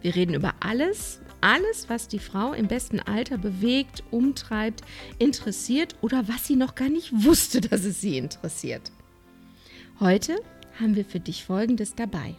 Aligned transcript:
Wir 0.00 0.14
reden 0.14 0.34
über 0.34 0.54
alles, 0.60 1.20
alles, 1.40 1.88
was 1.88 2.06
die 2.06 2.20
Frau 2.20 2.52
im 2.52 2.68
besten 2.68 3.00
Alter 3.00 3.36
bewegt, 3.36 4.04
umtreibt, 4.10 4.82
interessiert 5.18 5.96
oder 6.02 6.28
was 6.28 6.46
sie 6.46 6.56
noch 6.56 6.74
gar 6.74 6.88
nicht 6.88 7.12
wusste, 7.24 7.60
dass 7.60 7.84
es 7.84 8.00
sie 8.00 8.16
interessiert. 8.16 8.92
Heute 9.98 10.36
haben 10.78 10.94
wir 10.94 11.04
für 11.04 11.18
dich 11.18 11.44
Folgendes 11.44 11.94
dabei. 11.96 12.36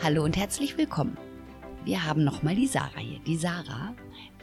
Hallo 0.00 0.22
und 0.22 0.36
herzlich 0.36 0.76
willkommen. 0.76 1.16
Wir 1.84 2.04
haben 2.04 2.24
nochmal 2.24 2.54
die 2.54 2.66
Sarah 2.66 3.00
hier. 3.00 3.18
Die 3.20 3.36
Sarah, 3.36 3.94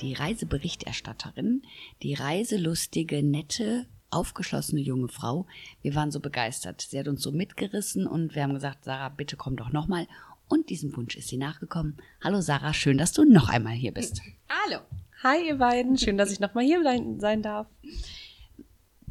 die 0.01 0.13
Reiseberichterstatterin, 0.13 1.61
die 2.01 2.15
reiselustige, 2.15 3.23
nette, 3.23 3.85
aufgeschlossene 4.11 4.81
junge 4.81 5.07
Frau. 5.07 5.47
Wir 5.81 5.95
waren 5.95 6.11
so 6.11 6.19
begeistert. 6.19 6.81
Sie 6.81 6.99
hat 6.99 7.07
uns 7.07 7.21
so 7.23 7.31
mitgerissen 7.31 8.05
und 8.05 8.35
wir 8.35 8.43
haben 8.43 8.53
gesagt, 8.53 8.85
Sarah, 8.85 9.09
bitte 9.09 9.37
komm 9.37 9.55
doch 9.55 9.71
nochmal. 9.71 10.07
Und 10.47 10.69
diesem 10.69 10.95
Wunsch 10.95 11.15
ist 11.15 11.29
sie 11.29 11.37
nachgekommen. 11.37 11.97
Hallo 12.21 12.41
Sarah, 12.41 12.73
schön, 12.73 12.97
dass 12.97 13.13
du 13.13 13.23
noch 13.23 13.49
einmal 13.49 13.73
hier 13.73 13.93
bist. 13.93 14.21
Hallo. 14.65 14.79
Hi 15.23 15.47
ihr 15.47 15.57
beiden, 15.57 15.97
schön, 15.97 16.17
dass 16.17 16.31
ich 16.31 16.39
nochmal 16.39 16.65
hier 16.65 16.83
sein 16.83 17.41
darf. 17.41 17.67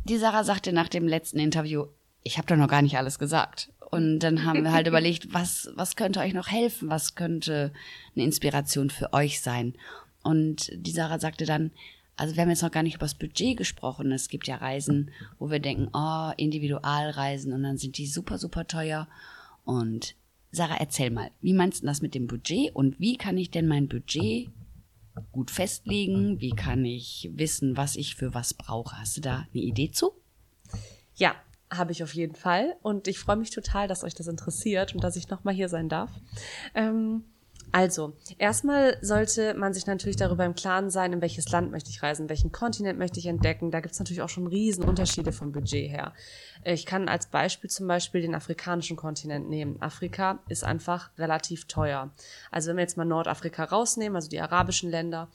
Die 0.04 0.18
Sarah 0.18 0.44
sagte 0.44 0.72
nach 0.72 0.88
dem 0.88 1.06
letzten 1.06 1.38
Interview, 1.38 1.86
ich 2.22 2.36
habe 2.36 2.46
doch 2.46 2.56
noch 2.56 2.68
gar 2.68 2.82
nicht 2.82 2.98
alles 2.98 3.18
gesagt. 3.18 3.72
Und 3.90 4.20
dann 4.20 4.44
haben 4.44 4.64
wir 4.64 4.72
halt 4.72 4.86
überlegt, 4.88 5.32
was, 5.32 5.70
was 5.74 5.96
könnte 5.96 6.20
euch 6.20 6.34
noch 6.34 6.48
helfen? 6.48 6.90
Was 6.90 7.14
könnte 7.14 7.72
eine 8.14 8.24
Inspiration 8.24 8.90
für 8.90 9.12
euch 9.12 9.40
sein? 9.40 9.74
Und 10.22 10.70
die 10.74 10.90
Sarah 10.90 11.18
sagte 11.18 11.46
dann, 11.46 11.70
also 12.16 12.36
wir 12.36 12.42
haben 12.42 12.50
jetzt 12.50 12.62
noch 12.62 12.70
gar 12.70 12.82
nicht 12.82 12.96
über 12.96 13.06
das 13.06 13.14
Budget 13.14 13.56
gesprochen. 13.56 14.12
Es 14.12 14.28
gibt 14.28 14.46
ja 14.46 14.56
Reisen, 14.56 15.10
wo 15.38 15.50
wir 15.50 15.58
denken, 15.58 15.88
oh, 15.92 16.32
Individualreisen 16.36 17.52
und 17.52 17.62
dann 17.62 17.78
sind 17.78 17.96
die 17.98 18.06
super, 18.06 18.38
super 18.38 18.66
teuer. 18.66 19.08
Und 19.64 20.16
Sarah, 20.52 20.76
erzähl 20.78 21.10
mal, 21.10 21.30
wie 21.40 21.54
meinst 21.54 21.82
du 21.82 21.86
das 21.86 22.02
mit 22.02 22.14
dem 22.14 22.26
Budget 22.26 22.74
und 22.74 22.98
wie 22.98 23.16
kann 23.16 23.38
ich 23.38 23.50
denn 23.50 23.68
mein 23.68 23.88
Budget 23.88 24.50
gut 25.32 25.50
festlegen? 25.50 26.40
Wie 26.40 26.50
kann 26.50 26.84
ich 26.84 27.30
wissen, 27.34 27.76
was 27.76 27.96
ich 27.96 28.16
für 28.16 28.34
was 28.34 28.54
brauche? 28.54 28.98
Hast 28.98 29.16
du 29.16 29.20
da 29.20 29.46
eine 29.52 29.62
Idee 29.62 29.90
zu? 29.90 30.12
Ja, 31.14 31.34
habe 31.70 31.92
ich 31.92 32.02
auf 32.02 32.14
jeden 32.14 32.34
Fall. 32.34 32.76
Und 32.82 33.06
ich 33.06 33.18
freue 33.18 33.36
mich 33.36 33.50
total, 33.50 33.86
dass 33.86 34.04
euch 34.04 34.14
das 34.14 34.26
interessiert 34.26 34.94
und 34.94 35.04
dass 35.04 35.16
ich 35.16 35.28
nochmal 35.28 35.54
hier 35.54 35.68
sein 35.68 35.88
darf. 35.88 36.10
Ähm, 36.74 37.24
also, 37.72 38.14
erstmal 38.38 38.96
sollte 39.00 39.54
man 39.54 39.74
sich 39.74 39.86
natürlich 39.86 40.16
darüber 40.16 40.44
im 40.44 40.54
Klaren 40.54 40.90
sein, 40.90 41.12
in 41.12 41.20
welches 41.20 41.50
Land 41.50 41.70
möchte 41.70 41.90
ich 41.90 42.02
reisen, 42.02 42.28
welchen 42.28 42.52
Kontinent 42.52 42.98
möchte 42.98 43.18
ich 43.18 43.26
entdecken. 43.26 43.70
Da 43.70 43.80
gibt 43.80 43.92
es 43.92 43.98
natürlich 43.98 44.22
auch 44.22 44.28
schon 44.28 44.46
riesen 44.46 44.84
Unterschiede 44.84 45.32
vom 45.32 45.52
Budget 45.52 45.90
her. 45.90 46.12
Ich 46.64 46.86
kann 46.86 47.08
als 47.08 47.26
Beispiel 47.26 47.70
zum 47.70 47.86
Beispiel 47.86 48.22
den 48.22 48.34
afrikanischen 48.34 48.96
Kontinent 48.96 49.48
nehmen. 49.48 49.80
Afrika 49.80 50.40
ist 50.48 50.64
einfach 50.64 51.10
relativ 51.18 51.66
teuer. 51.66 52.10
Also 52.50 52.70
wenn 52.70 52.76
wir 52.76 52.82
jetzt 52.82 52.96
mal 52.96 53.04
Nordafrika 53.04 53.64
rausnehmen, 53.64 54.16
also 54.16 54.28
die 54.28 54.40
arabischen 54.40 54.90
Länder, 54.90 55.28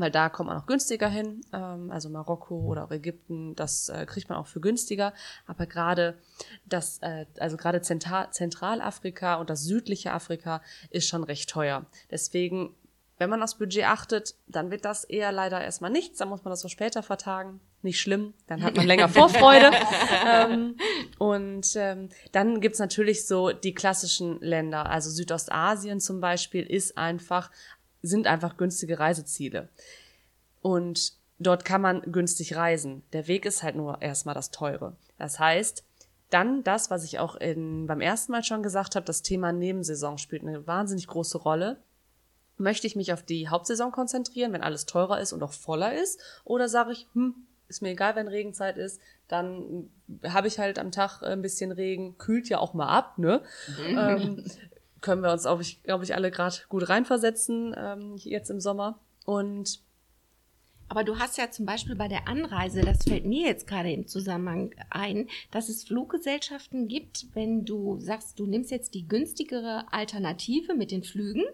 weil 0.00 0.10
da 0.10 0.28
kommt 0.28 0.48
man 0.48 0.58
auch 0.58 0.66
günstiger 0.66 1.08
hin. 1.08 1.42
Ähm, 1.52 1.90
also 1.90 2.08
Marokko 2.08 2.60
oder 2.60 2.84
auch 2.84 2.90
Ägypten, 2.90 3.54
das 3.54 3.88
äh, 3.88 4.06
kriegt 4.06 4.28
man 4.28 4.38
auch 4.38 4.46
für 4.46 4.60
günstiger. 4.60 5.12
Aber 5.46 5.66
gerade 5.66 6.18
das, 6.66 6.98
äh, 6.98 7.26
also 7.38 7.56
gerade 7.56 7.80
Zentral 7.82 8.30
Zentralafrika 8.30 9.36
und 9.36 9.50
das 9.50 9.64
südliche 9.64 10.12
Afrika 10.12 10.62
ist 10.90 11.08
schon 11.08 11.24
recht 11.24 11.50
teuer. 11.50 11.86
Deswegen, 12.10 12.74
wenn 13.18 13.30
man 13.30 13.42
aufs 13.42 13.56
Budget 13.58 13.84
achtet, 13.84 14.34
dann 14.46 14.70
wird 14.70 14.84
das 14.84 15.04
eher 15.04 15.32
leider 15.32 15.60
erstmal 15.60 15.90
nichts. 15.90 16.18
Dann 16.18 16.28
muss 16.28 16.44
man 16.44 16.50
das 16.50 16.60
so 16.60 16.68
später 16.68 17.02
vertagen. 17.02 17.60
Nicht 17.80 18.00
schlimm, 18.00 18.34
dann 18.48 18.64
hat 18.64 18.76
man 18.76 18.88
länger 18.88 19.08
Vorfreude. 19.08 19.70
ähm, 20.26 20.76
und 21.18 21.76
ähm, 21.76 22.08
dann 22.32 22.60
gibt's 22.60 22.80
natürlich 22.80 23.24
so 23.26 23.52
die 23.52 23.72
klassischen 23.72 24.40
Länder. 24.40 24.90
Also 24.90 25.10
Südostasien 25.10 26.00
zum 26.00 26.20
Beispiel 26.20 26.64
ist 26.64 26.98
einfach 26.98 27.52
sind 28.08 28.26
einfach 28.26 28.56
günstige 28.56 28.98
Reiseziele. 28.98 29.68
Und 30.62 31.12
dort 31.38 31.64
kann 31.64 31.80
man 31.80 32.02
günstig 32.02 32.56
reisen. 32.56 33.02
Der 33.12 33.28
Weg 33.28 33.46
ist 33.46 33.62
halt 33.62 33.76
nur 33.76 34.02
erstmal 34.02 34.34
das 34.34 34.50
Teure. 34.50 34.96
Das 35.18 35.38
heißt, 35.38 35.84
dann 36.30 36.62
das, 36.62 36.90
was 36.90 37.04
ich 37.04 37.18
auch 37.18 37.36
in, 37.36 37.86
beim 37.86 38.00
ersten 38.00 38.32
Mal 38.32 38.44
schon 38.44 38.62
gesagt 38.62 38.96
habe, 38.96 39.06
das 39.06 39.22
Thema 39.22 39.52
Nebensaison 39.52 40.18
spielt 40.18 40.42
eine 40.42 40.66
wahnsinnig 40.66 41.06
große 41.06 41.38
Rolle. 41.38 41.78
Möchte 42.58 42.86
ich 42.86 42.96
mich 42.96 43.12
auf 43.12 43.22
die 43.22 43.48
Hauptsaison 43.48 43.92
konzentrieren, 43.92 44.52
wenn 44.52 44.62
alles 44.62 44.84
teurer 44.84 45.20
ist 45.20 45.32
und 45.32 45.42
auch 45.42 45.52
voller 45.52 45.94
ist? 45.94 46.20
Oder 46.44 46.68
sage 46.68 46.92
ich, 46.92 47.06
hm, 47.14 47.34
ist 47.68 47.82
mir 47.82 47.90
egal, 47.90 48.16
wenn 48.16 48.28
Regenzeit 48.28 48.76
ist, 48.76 49.00
dann 49.28 49.90
habe 50.26 50.48
ich 50.48 50.58
halt 50.58 50.78
am 50.78 50.90
Tag 50.90 51.22
ein 51.22 51.42
bisschen 51.42 51.70
Regen, 51.70 52.16
kühlt 52.18 52.48
ja 52.48 52.58
auch 52.58 52.74
mal 52.74 52.88
ab, 52.88 53.18
ne? 53.18 53.42
Mhm. 53.88 53.98
ähm, 53.98 54.44
können 55.00 55.22
wir 55.22 55.32
uns, 55.32 55.42
glaube 55.42 55.62
ich, 55.62 55.82
glaube 55.82 56.04
ich, 56.04 56.14
alle 56.14 56.30
gerade 56.30 56.56
gut 56.68 56.88
reinversetzen 56.88 57.74
ähm, 57.76 58.16
jetzt 58.16 58.50
im 58.50 58.60
Sommer. 58.60 58.98
Und 59.24 59.80
aber 60.90 61.04
du 61.04 61.18
hast 61.18 61.36
ja 61.36 61.50
zum 61.50 61.66
Beispiel 61.66 61.94
bei 61.96 62.08
der 62.08 62.28
Anreise, 62.28 62.80
das 62.80 63.04
fällt 63.04 63.26
mir 63.26 63.46
jetzt 63.46 63.66
gerade 63.66 63.92
im 63.92 64.06
Zusammenhang 64.06 64.74
ein, 64.88 65.28
dass 65.50 65.68
es 65.68 65.84
Fluggesellschaften 65.84 66.88
gibt, 66.88 67.26
wenn 67.34 67.66
du 67.66 68.00
sagst, 68.00 68.38
du 68.38 68.46
nimmst 68.46 68.70
jetzt 68.70 68.94
die 68.94 69.06
günstigere 69.06 69.84
Alternative 69.92 70.74
mit 70.74 70.90
den 70.90 71.02
Flügen 71.02 71.44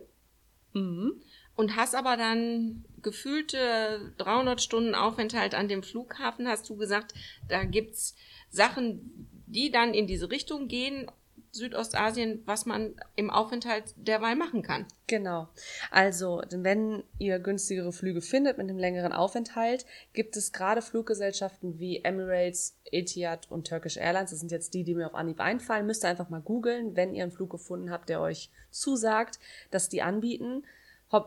mhm. 0.73 1.21
und 1.57 1.75
hast 1.75 1.97
aber 1.97 2.17
dann 2.17 2.85
gefühlte 3.03 4.13
300 4.19 4.63
Stunden 4.63 4.95
Aufenthalt 4.95 5.57
an 5.57 5.67
dem 5.67 5.83
Flughafen, 5.83 6.47
hast 6.47 6.71
du 6.71 6.77
gesagt, 6.77 7.13
da 7.49 7.65
gibt's 7.65 8.15
Sachen, 8.51 9.29
die 9.47 9.73
dann 9.73 9.95
in 9.95 10.07
diese 10.07 10.31
Richtung 10.31 10.69
gehen 10.69 11.11
Südostasien, 11.55 12.43
was 12.47 12.67
man 12.67 12.95
im 13.15 13.31
Aufenthalt 13.31 13.95
derweil 13.97 14.37
machen 14.37 14.63
kann. 14.63 14.87
Genau. 15.07 15.49
Also, 15.91 16.43
wenn 16.51 17.05
ihr 17.19 17.39
günstigere 17.39 17.93
Flüge 17.93 18.21
findet 18.21 18.59
mit 18.59 18.69
einem 18.69 18.79
längeren 18.79 19.13
Aufenthalt, 19.13 19.87
gibt 20.13 20.37
es 20.37 20.53
gerade 20.53 20.83
Fluggesellschaften 20.83 21.79
wie 21.79 22.03
Emirates, 22.03 22.77
Etihad 22.91 23.51
und 23.51 23.69
Turkish 23.69 23.97
Airlines. 23.97 24.31
Das 24.31 24.41
sind 24.41 24.51
jetzt 24.51 24.75
die, 24.75 24.83
die 24.83 24.95
mir 24.95 25.07
auf 25.07 25.15
Anhieb 25.15 25.41
einfallen. 25.41 25.87
Müsst 25.87 26.05
ihr 26.05 26.09
einfach 26.09 26.29
mal 26.29 26.41
googeln, 26.41 26.97
wenn 26.97 27.15
ihr 27.15 27.23
einen 27.23 27.33
Flug 27.33 27.51
gefunden 27.51 27.91
habt, 27.91 28.09
der 28.09 28.21
euch 28.21 28.51
zusagt, 28.71 29.39
dass 29.71 29.89
die 29.89 30.03
anbieten, 30.03 30.65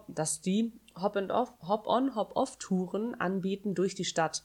dass 0.10 0.42
die 0.42 0.74
Hop-on, 1.00 2.16
Hop-off-Touren 2.16 3.16
anbieten 3.16 3.76
durch 3.76 3.96
die 3.96 4.04
Stadt. 4.04 4.44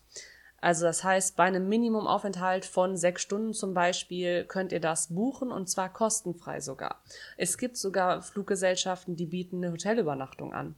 Also 0.63 0.87
das 0.87 1.03
heißt, 1.03 1.37
bei 1.37 1.43
einem 1.43 1.69
Minimumaufenthalt 1.69 2.65
von 2.65 2.97
sechs 2.97 3.23
Stunden 3.23 3.53
zum 3.53 3.75
Beispiel 3.75 4.45
könnt 4.45 4.71
ihr 4.71 4.79
das 4.79 5.09
buchen 5.09 5.51
und 5.51 5.69
zwar 5.69 5.93
kostenfrei 5.93 6.61
sogar. 6.61 7.03
Es 7.37 7.59
gibt 7.59 7.77
sogar 7.77 8.23
Fluggesellschaften, 8.23 9.17
die 9.17 9.27
bieten 9.27 9.57
eine 9.57 9.73
Hotelübernachtung 9.73 10.55
an. 10.55 10.77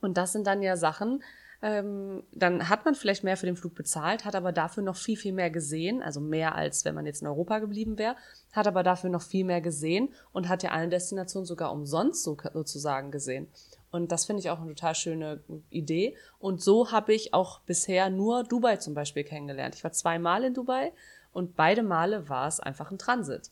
Und 0.00 0.18
das 0.18 0.32
sind 0.32 0.48
dann 0.48 0.60
ja 0.60 0.76
Sachen, 0.76 1.22
ähm, 1.62 2.24
dann 2.32 2.68
hat 2.68 2.84
man 2.84 2.96
vielleicht 2.96 3.22
mehr 3.22 3.36
für 3.36 3.46
den 3.46 3.56
Flug 3.56 3.76
bezahlt, 3.76 4.24
hat 4.24 4.34
aber 4.34 4.50
dafür 4.50 4.82
noch 4.82 4.96
viel, 4.96 5.16
viel 5.16 5.32
mehr 5.32 5.50
gesehen, 5.50 6.02
also 6.02 6.20
mehr 6.20 6.56
als 6.56 6.84
wenn 6.84 6.96
man 6.96 7.06
jetzt 7.06 7.22
in 7.22 7.28
Europa 7.28 7.60
geblieben 7.60 7.98
wäre, 7.98 8.16
hat 8.50 8.66
aber 8.66 8.82
dafür 8.82 9.10
noch 9.10 9.22
viel 9.22 9.44
mehr 9.44 9.60
gesehen 9.60 10.08
und 10.32 10.48
hat 10.48 10.64
ja 10.64 10.72
allen 10.72 10.90
Destinationen 10.90 11.46
sogar 11.46 11.70
umsonst 11.70 12.24
so, 12.24 12.36
sozusagen 12.52 13.12
gesehen. 13.12 13.46
Und 13.92 14.10
das 14.10 14.24
finde 14.24 14.40
ich 14.40 14.50
auch 14.50 14.58
eine 14.58 14.70
total 14.74 14.94
schöne 14.94 15.44
Idee. 15.70 16.16
Und 16.38 16.62
so 16.62 16.90
habe 16.90 17.14
ich 17.14 17.34
auch 17.34 17.60
bisher 17.60 18.10
nur 18.10 18.42
Dubai 18.42 18.78
zum 18.78 18.94
Beispiel 18.94 19.22
kennengelernt. 19.22 19.74
Ich 19.76 19.84
war 19.84 19.92
zweimal 19.92 20.44
in 20.44 20.54
Dubai 20.54 20.92
und 21.32 21.56
beide 21.56 21.82
Male 21.82 22.28
war 22.28 22.48
es 22.48 22.58
einfach 22.58 22.90
ein 22.90 22.98
Transit. 22.98 23.50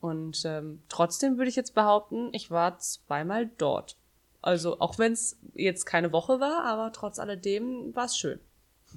Und 0.00 0.42
ähm, 0.46 0.82
trotzdem 0.88 1.36
würde 1.36 1.50
ich 1.50 1.56
jetzt 1.56 1.74
behaupten, 1.74 2.30
ich 2.32 2.50
war 2.50 2.78
zweimal 2.78 3.50
dort. 3.58 3.96
Also 4.40 4.80
auch 4.80 4.98
wenn 4.98 5.12
es 5.12 5.38
jetzt 5.54 5.84
keine 5.84 6.10
Woche 6.10 6.40
war, 6.40 6.64
aber 6.64 6.90
trotz 6.92 7.18
alledem 7.18 7.94
war 7.94 8.06
es 8.06 8.16
schön. 8.16 8.40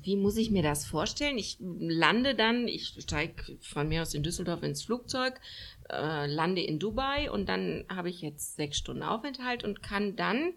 Wie 0.05 0.15
muss 0.15 0.37
ich 0.37 0.51
mir 0.51 0.61
das 0.61 0.85
vorstellen? 0.85 1.39
Ich 1.39 1.57
lande 1.59 2.35
dann, 2.35 2.67
ich 2.67 2.95
steige 2.99 3.57
von 3.59 3.87
mir 3.87 4.03
aus 4.03 4.13
in 4.13 4.21
Düsseldorf 4.21 4.61
ins 4.61 4.83
Flugzeug, 4.83 5.41
äh, 5.89 6.27
lande 6.27 6.61
in 6.61 6.77
Dubai 6.77 7.31
und 7.31 7.49
dann 7.49 7.85
habe 7.89 8.11
ich 8.11 8.21
jetzt 8.21 8.55
sechs 8.55 8.77
Stunden 8.77 9.01
Aufenthalt 9.01 9.63
und 9.63 9.81
kann 9.81 10.15
dann 10.15 10.53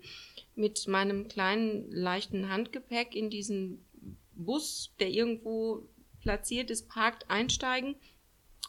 mit 0.54 0.86
meinem 0.86 1.28
kleinen, 1.28 1.90
leichten 1.90 2.50
Handgepäck 2.50 3.14
in 3.14 3.30
diesen 3.30 3.86
Bus, 4.34 4.92
der 5.00 5.08
irgendwo 5.08 5.88
platziert 6.20 6.70
ist, 6.70 6.90
parkt, 6.90 7.30
einsteigen 7.30 7.96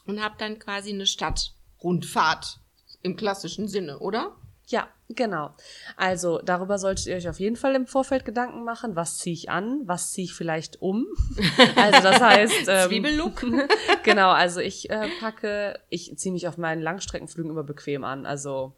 und 0.06 0.22
habt 0.22 0.40
dann 0.40 0.58
quasi 0.58 0.90
eine 0.90 1.06
Stadtrundfahrt 1.06 2.58
im 3.02 3.16
klassischen 3.16 3.68
Sinne, 3.68 3.98
oder? 3.98 4.34
Ja, 4.68 4.88
genau. 5.14 5.54
Also 5.96 6.40
darüber 6.44 6.78
solltet 6.78 7.06
ihr 7.06 7.16
euch 7.16 7.28
auf 7.28 7.40
jeden 7.40 7.56
Fall 7.56 7.74
im 7.74 7.86
Vorfeld 7.86 8.24
Gedanken 8.24 8.64
machen, 8.64 8.96
was 8.96 9.18
ziehe 9.18 9.34
ich 9.34 9.50
an, 9.50 9.82
was 9.84 10.12
ziehe 10.12 10.26
ich 10.26 10.34
vielleicht 10.34 10.80
um. 10.80 11.06
Also 11.76 12.02
das 12.02 12.20
heißt 12.20 12.68
ähm, 12.68 12.88
Zwiebellook. 12.88 13.44
genau, 14.02 14.30
also 14.30 14.60
ich 14.60 14.90
äh, 14.90 15.08
packe, 15.20 15.78
ich 15.88 16.16
ziehe 16.16 16.32
mich 16.32 16.48
auf 16.48 16.58
meinen 16.58 16.82
Langstreckenflügen 16.82 17.50
immer 17.50 17.64
bequem 17.64 18.04
an, 18.04 18.26
also 18.26 18.74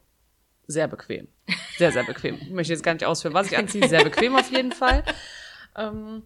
sehr 0.67 0.87
bequem, 0.87 1.27
sehr 1.77 1.91
sehr 1.91 2.03
bequem. 2.03 2.35
Ich 2.41 2.49
möchte 2.49 2.73
jetzt 2.73 2.83
gar 2.83 2.93
nicht 2.93 3.05
ausführen, 3.05 3.33
was 3.33 3.47
ich 3.47 3.57
anziehe, 3.57 3.87
sehr 3.87 4.03
bequem 4.03 4.35
auf 4.35 4.49
jeden 4.51 4.71
Fall. 4.71 5.03
Ähm, 5.75 6.23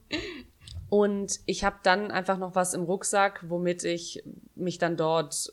und 0.89 1.39
ich 1.45 1.63
habe 1.63 1.77
dann 1.83 2.11
einfach 2.11 2.37
noch 2.37 2.55
was 2.55 2.73
im 2.73 2.83
Rucksack, 2.83 3.43
womit 3.47 3.83
ich 3.83 4.23
mich 4.55 4.77
dann 4.77 4.95
dort 4.95 5.51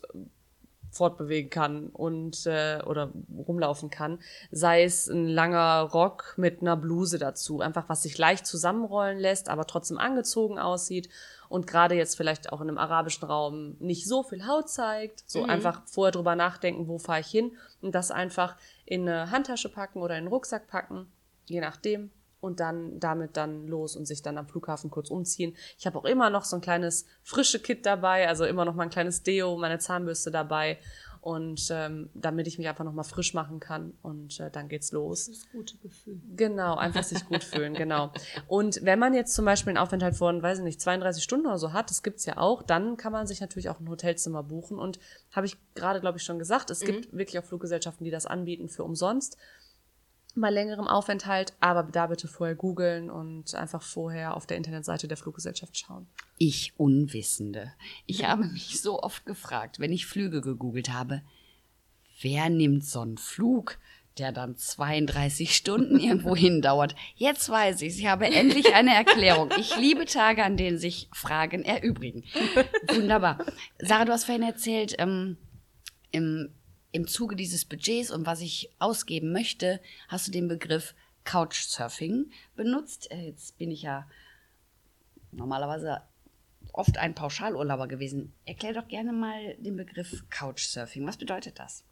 fortbewegen 0.95 1.49
kann 1.49 1.87
und 1.87 2.45
äh, 2.45 2.81
oder 2.85 3.11
rumlaufen 3.47 3.89
kann. 3.89 4.19
Sei 4.51 4.83
es 4.83 5.07
ein 5.07 5.27
langer 5.27 5.81
Rock 5.81 6.35
mit 6.37 6.61
einer 6.61 6.77
Bluse 6.77 7.19
dazu, 7.19 7.59
einfach 7.59 7.89
was 7.89 8.03
sich 8.03 8.17
leicht 8.17 8.45
zusammenrollen 8.45 9.19
lässt, 9.19 9.49
aber 9.49 9.65
trotzdem 9.67 9.97
angezogen 9.97 10.57
aussieht 10.57 11.09
und 11.49 11.67
gerade 11.67 11.95
jetzt 11.95 12.15
vielleicht 12.15 12.51
auch 12.51 12.61
in 12.61 12.69
einem 12.69 12.77
arabischen 12.77 13.27
Raum 13.27 13.75
nicht 13.79 14.07
so 14.07 14.23
viel 14.23 14.47
Haut 14.47 14.69
zeigt. 14.69 15.23
So 15.27 15.43
Mhm. 15.43 15.49
einfach 15.49 15.81
vorher 15.85 16.11
drüber 16.11 16.35
nachdenken, 16.35 16.87
wo 16.87 16.97
fahre 16.97 17.19
ich 17.19 17.27
hin 17.27 17.57
und 17.81 17.93
das 17.93 18.09
einfach 18.11 18.55
in 18.85 19.07
eine 19.07 19.31
Handtasche 19.31 19.69
packen 19.69 20.01
oder 20.01 20.15
in 20.15 20.19
einen 20.19 20.27
Rucksack 20.29 20.67
packen, 20.67 21.07
je 21.45 21.59
nachdem. 21.59 22.09
Und 22.45 22.59
dann 22.59 22.99
damit 22.99 23.37
dann 23.37 23.67
los 23.67 23.95
und 23.95 24.05
sich 24.05 24.21
dann 24.21 24.37
am 24.37 24.47
Flughafen 24.47 24.91
kurz 24.91 25.09
umziehen. 25.09 25.55
Ich 25.79 25.87
habe 25.87 25.97
auch 25.97 26.05
immer 26.05 26.29
noch 26.29 26.45
so 26.45 26.55
ein 26.55 26.61
kleines 26.61 27.07
frische 27.23 27.59
Kit 27.59 27.87
dabei, 27.87 28.27
also 28.27 28.45
immer 28.45 28.65
noch 28.65 28.75
mal 28.75 28.83
ein 28.83 28.91
kleines 28.91 29.23
Deo, 29.23 29.57
meine 29.57 29.79
Zahnbürste 29.79 30.29
dabei. 30.29 30.77
Und 31.21 31.69
ähm, 31.71 32.11
damit 32.13 32.45
ich 32.45 32.59
mich 32.59 32.67
einfach 32.67 32.83
noch 32.83 32.93
mal 32.93 33.01
frisch 33.01 33.33
machen 33.33 33.59
kann. 33.59 33.93
Und 34.03 34.39
äh, 34.39 34.51
dann 34.51 34.69
geht's 34.69 34.91
los. 34.91 35.25
Das 35.25 35.49
gute 35.51 35.75
Gefühl. 35.77 36.21
Genau, 36.35 36.75
einfach 36.75 37.01
sich 37.01 37.25
gut 37.25 37.43
fühlen, 37.43 37.73
genau. 37.83 38.11
Und 38.47 38.81
wenn 38.83 38.99
man 38.99 39.15
jetzt 39.15 39.33
zum 39.33 39.43
Beispiel 39.43 39.71
einen 39.71 39.79
Aufenthalt 39.79 40.15
von, 40.15 40.43
weiß 40.43 40.59
ich 40.59 40.63
nicht, 40.63 40.79
32 40.79 41.23
Stunden 41.23 41.47
oder 41.47 41.57
so 41.57 41.73
hat, 41.73 41.89
das 41.89 42.03
gibt's 42.03 42.27
ja 42.27 42.37
auch, 42.37 42.61
dann 42.61 42.95
kann 42.95 43.11
man 43.11 43.25
sich 43.25 43.41
natürlich 43.41 43.69
auch 43.69 43.79
ein 43.79 43.89
Hotelzimmer 43.89 44.43
buchen. 44.43 44.77
Und 44.77 44.99
habe 45.31 45.47
ich 45.47 45.57
gerade, 45.73 45.99
glaube 45.99 46.19
ich, 46.19 46.23
schon 46.23 46.37
gesagt, 46.37 46.69
es 46.69 46.81
gibt 46.81 47.11
wirklich 47.11 47.39
auch 47.39 47.45
Fluggesellschaften, 47.45 48.05
die 48.05 48.11
das 48.11 48.27
anbieten 48.27 48.69
für 48.69 48.83
umsonst 48.83 49.35
bei 50.35 50.49
längerem 50.49 50.87
Aufenthalt, 50.87 51.53
aber 51.59 51.83
da 51.83 52.07
bitte 52.07 52.27
vorher 52.27 52.55
googeln 52.55 53.09
und 53.09 53.55
einfach 53.55 53.81
vorher 53.81 54.35
auf 54.35 54.45
der 54.45 54.57
Internetseite 54.57 55.07
der 55.07 55.17
Fluggesellschaft 55.17 55.77
schauen. 55.77 56.07
Ich 56.37 56.73
Unwissende. 56.77 57.73
Ich 58.05 58.25
habe 58.25 58.45
mich 58.45 58.81
so 58.81 59.01
oft 59.01 59.25
gefragt, 59.25 59.79
wenn 59.79 59.93
ich 59.93 60.05
Flüge 60.05 60.41
gegoogelt 60.41 60.91
habe, 60.91 61.21
wer 62.21 62.49
nimmt 62.49 62.85
so 62.85 63.01
einen 63.01 63.17
Flug, 63.17 63.77
der 64.17 64.31
dann 64.31 64.57
32 64.57 65.55
Stunden 65.55 65.99
irgendwo 65.99 66.35
hindauert? 66.35 66.95
Jetzt 67.15 67.49
weiß 67.49 67.81
ich, 67.81 67.99
ich 67.99 68.07
habe 68.07 68.25
endlich 68.25 68.73
eine 68.73 68.93
Erklärung. 68.93 69.51
Ich 69.57 69.77
liebe 69.77 70.05
Tage, 70.05 70.43
an 70.43 70.57
denen 70.57 70.77
sich 70.77 71.09
Fragen 71.13 71.63
erübrigen. 71.63 72.23
Wunderbar. 72.93 73.39
Sarah, 73.79 74.05
du 74.05 74.11
hast 74.11 74.25
vorhin 74.25 74.43
erzählt, 74.43 74.95
ähm, 74.99 75.37
im, 76.11 76.49
im 76.95 77.07
Zuge 77.07 77.35
dieses 77.35 77.65
Budgets 77.65 78.09
und 78.09 78.25
was 78.25 78.39
ich 78.39 78.71
ausgeben 78.79 79.33
möchte, 79.33 79.81
hast 80.07 80.27
du 80.27 80.31
den 80.31 80.47
Begriff 80.47 80.95
Couchsurfing 81.25 82.31
benutzt. 82.55 83.11
Äh, 83.11 83.27
Jetzt 83.27 83.57
bin 83.57 83.69
ich 83.69 83.81
ja 83.81 84.07
normalerweise 85.33 86.01
oft 86.71 86.97
ein 86.97 87.13
Pauschalurlauber 87.13 87.89
gewesen. 87.89 88.33
Erklär 88.45 88.73
doch 88.73 88.87
gerne 88.87 89.11
mal 89.11 89.55
den 89.57 89.75
Begriff 89.75 90.23
Couchsurfing. 90.29 91.05
Was 91.05 91.17
bedeutet 91.17 91.59
das? 91.59 91.83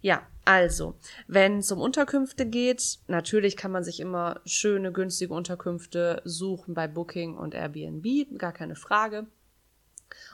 Ja, 0.00 0.26
also, 0.46 0.98
wenn 1.26 1.58
es 1.58 1.70
um 1.70 1.80
Unterkünfte 1.80 2.46
geht, 2.46 3.00
natürlich 3.06 3.54
kann 3.54 3.70
man 3.70 3.84
sich 3.84 4.00
immer 4.00 4.40
schöne, 4.46 4.92
günstige 4.92 5.34
Unterkünfte 5.34 6.22
suchen 6.24 6.72
bei 6.72 6.88
Booking 6.88 7.36
und 7.36 7.54
Airbnb, 7.54 8.38
gar 8.38 8.52
keine 8.52 8.76
Frage. 8.76 9.26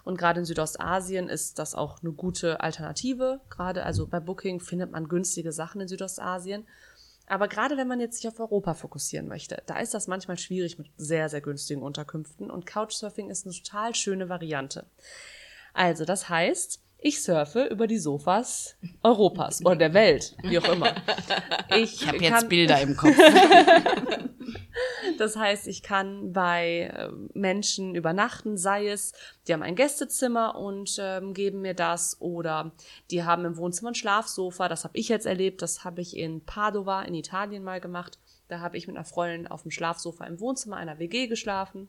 Und 0.04 0.18
gerade 0.18 0.40
in 0.40 0.46
Südostasien 0.46 1.28
ist 1.28 1.58
das 1.58 1.74
auch 1.74 2.02
eine 2.02 2.12
gute 2.12 2.60
Alternative. 2.60 3.40
Gerade 3.50 3.84
also 3.84 4.06
bei 4.06 4.20
Booking 4.20 4.60
findet 4.60 4.90
man 4.90 5.08
günstige 5.08 5.52
Sachen 5.52 5.80
in 5.80 5.88
Südostasien. 5.88 6.66
Aber 7.26 7.48
gerade 7.48 7.76
wenn 7.76 7.88
man 7.88 8.00
jetzt 8.00 8.18
sich 8.18 8.28
auf 8.28 8.38
Europa 8.38 8.74
fokussieren 8.74 9.28
möchte, 9.28 9.62
da 9.66 9.78
ist 9.78 9.94
das 9.94 10.08
manchmal 10.08 10.36
schwierig 10.36 10.78
mit 10.78 10.88
sehr, 10.96 11.28
sehr 11.28 11.40
günstigen 11.40 11.82
Unterkünften. 11.82 12.50
Und 12.50 12.66
Couchsurfing 12.66 13.30
ist 13.30 13.46
eine 13.46 13.54
total 13.54 13.94
schöne 13.94 14.28
Variante. 14.28 14.86
Also, 15.72 16.04
das 16.04 16.28
heißt, 16.28 16.80
ich 16.98 17.22
surfe 17.22 17.64
über 17.64 17.86
die 17.86 17.98
Sofas 17.98 18.76
Europas 19.02 19.60
oder 19.64 19.76
der 19.76 19.94
Welt, 19.94 20.36
wie 20.42 20.58
auch 20.58 20.68
immer. 20.68 20.94
Ich, 21.76 22.02
Ich 22.02 22.06
habe 22.06 22.18
jetzt 22.18 22.48
Bilder 22.48 22.80
im 22.80 22.96
Kopf. 22.96 23.16
das 25.18 25.36
heißt, 25.36 25.66
ich 25.66 25.82
kann 25.82 26.32
bei 26.32 26.92
äh, 26.94 27.10
Menschen 27.34 27.94
übernachten, 27.94 28.56
sei 28.56 28.88
es, 28.88 29.12
die 29.46 29.52
haben 29.52 29.62
ein 29.62 29.76
Gästezimmer 29.76 30.56
und 30.56 30.96
ähm, 30.98 31.34
geben 31.34 31.62
mir 31.62 31.74
das 31.74 32.20
oder 32.20 32.72
die 33.10 33.24
haben 33.24 33.44
im 33.44 33.56
Wohnzimmer 33.56 33.90
ein 33.90 33.94
Schlafsofa. 33.94 34.68
Das 34.68 34.84
habe 34.84 34.98
ich 34.98 35.08
jetzt 35.08 35.26
erlebt. 35.26 35.62
Das 35.62 35.84
habe 35.84 36.00
ich 36.00 36.16
in 36.16 36.44
Padova 36.44 37.02
in 37.02 37.14
Italien 37.14 37.64
mal 37.64 37.80
gemacht. 37.80 38.18
Da 38.48 38.60
habe 38.60 38.76
ich 38.76 38.86
mit 38.86 38.96
einer 38.96 39.04
Freundin 39.04 39.46
auf 39.46 39.62
dem 39.62 39.70
Schlafsofa 39.70 40.24
im 40.26 40.40
Wohnzimmer 40.40 40.76
einer 40.76 40.98
WG 40.98 41.26
geschlafen. 41.26 41.88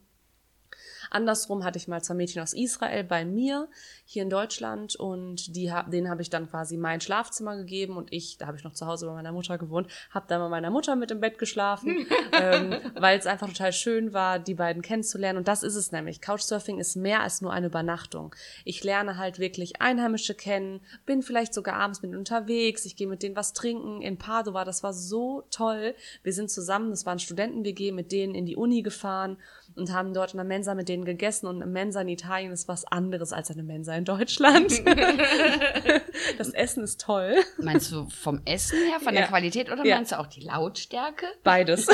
Andersrum 1.12 1.64
hatte 1.64 1.78
ich 1.78 1.88
mal 1.88 2.02
zwei 2.04 2.14
Mädchen 2.16 2.42
aus 2.42 2.54
Israel 2.54 3.04
bei 3.04 3.26
mir 3.26 3.68
hier 4.06 4.24
in 4.24 4.30
Deutschland 4.30 4.96
und 4.96 5.56
die, 5.56 5.72
hab- 5.72 5.90
denen 5.92 6.10
habe 6.10 6.22
ich 6.22 6.30
dann 6.30 6.50
quasi 6.50 6.78
mein 6.78 7.02
Schlafzimmer 7.02 7.56
gegeben 7.58 7.98
und 7.98 8.12
ich, 8.14 8.38
da 8.38 8.48
habe 8.48 8.58
ich 8.58 8.64
noch 8.64 8.74
zu 8.74 8.86
Hause 8.86 9.06
bei 9.08 9.14
meiner 9.14 9.32
Mutter 9.32 9.58
gewohnt, 9.58 9.88
habe 10.12 10.26
dann 10.28 10.42
bei 10.42 10.50
meiner 10.50 10.70
Mutter 10.70 10.96
mit 10.96 11.12
im 11.12 11.20
Bett 11.20 11.38
geschlafen, 11.38 12.06
ähm, 12.34 12.76
weil 12.96 13.18
es 13.18 13.26
einfach 13.28 13.48
total 13.48 13.74
schön 13.74 14.14
war, 14.14 14.40
die 14.40 14.54
beiden 14.56 14.82
kennenzulernen. 14.82 15.38
Und 15.38 15.48
das 15.48 15.64
ist 15.64 15.76
es 15.76 15.92
nämlich. 15.92 16.22
Couchsurfing 16.22 16.80
ist 16.80 16.96
mehr 16.96 17.22
als 17.22 17.42
nur 17.42 17.52
eine 17.52 17.68
Übernachtung. 17.68 18.34
Ich 18.64 18.84
lerne 18.84 19.18
halt 19.18 19.40
wirklich 19.40 19.82
Einheimische 19.82 20.36
kennen, 20.36 20.82
bin 21.06 21.22
vielleicht 21.22 21.54
sogar 21.54 21.76
abends 21.76 22.02
mit 22.02 22.16
unterwegs, 22.16 22.86
ich 22.86 22.96
gehe 22.96 23.08
mit 23.08 23.24
denen 23.24 23.36
was 23.36 23.54
trinken. 23.54 24.02
In 24.02 24.18
Padova, 24.18 24.66
das 24.66 24.84
war 24.84 24.94
so 24.94 25.44
toll. 25.52 25.96
Wir 26.24 26.34
sind 26.34 26.50
zusammen, 26.52 26.90
das 26.92 27.06
war 27.06 27.14
ein 27.14 27.20
Studenten-WG, 27.20 27.92
mit 27.92 28.12
denen 28.12 28.36
in 28.36 28.46
die 28.46 28.56
Uni 28.56 28.82
gefahren 28.82 29.38
und 29.76 29.92
haben 29.92 30.14
dort 30.14 30.34
in 30.34 30.38
der 30.38 30.46
Mensa 30.46 30.74
mit 30.76 30.88
denen 30.90 31.06
gegessen. 31.06 31.48
Und 31.48 31.62
eine 31.62 31.70
Mensa 31.70 32.02
in 32.02 32.08
Italien 32.08 32.52
ist 32.52 32.68
was 32.68 32.86
anderes 32.86 33.34
als 33.34 33.52
eine 33.52 33.64
Mensa 33.64 33.94
in 33.96 34.06
Deutschland. 34.06 34.82
das 36.38 36.50
Essen 36.50 36.84
ist 36.84 37.02
toll. 37.02 37.36
Meinst 37.58 37.92
du 37.92 38.08
vom 38.10 38.42
Essen 38.46 38.78
her, 38.88 39.00
von 39.00 39.14
der 39.14 39.24
Ja. 39.24 39.28
Qualität 39.28 39.72
oder 39.72 39.86
Ja. 39.86 39.96
meinst 39.96 40.12
du 40.14 40.20
auch 40.20 40.28
die 40.28 40.42
Lautstärke? 40.42 41.26
Beides. 41.44 41.88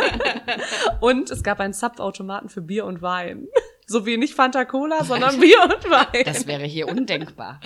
und 1.00 1.30
es 1.30 1.42
gab 1.42 1.60
einen 1.60 1.72
Zapfautomaten 1.74 2.48
für 2.48 2.60
Bier 2.60 2.84
und 2.86 3.02
Wein. 3.02 3.48
So 3.86 4.06
wie 4.06 4.16
nicht 4.16 4.34
Fanta 4.34 4.64
Cola, 4.64 5.02
sondern 5.04 5.40
Bier 5.40 5.62
und 5.64 5.90
Wein. 5.90 6.22
Das 6.24 6.46
wäre 6.46 6.64
hier 6.64 6.88
undenkbar. 6.88 7.60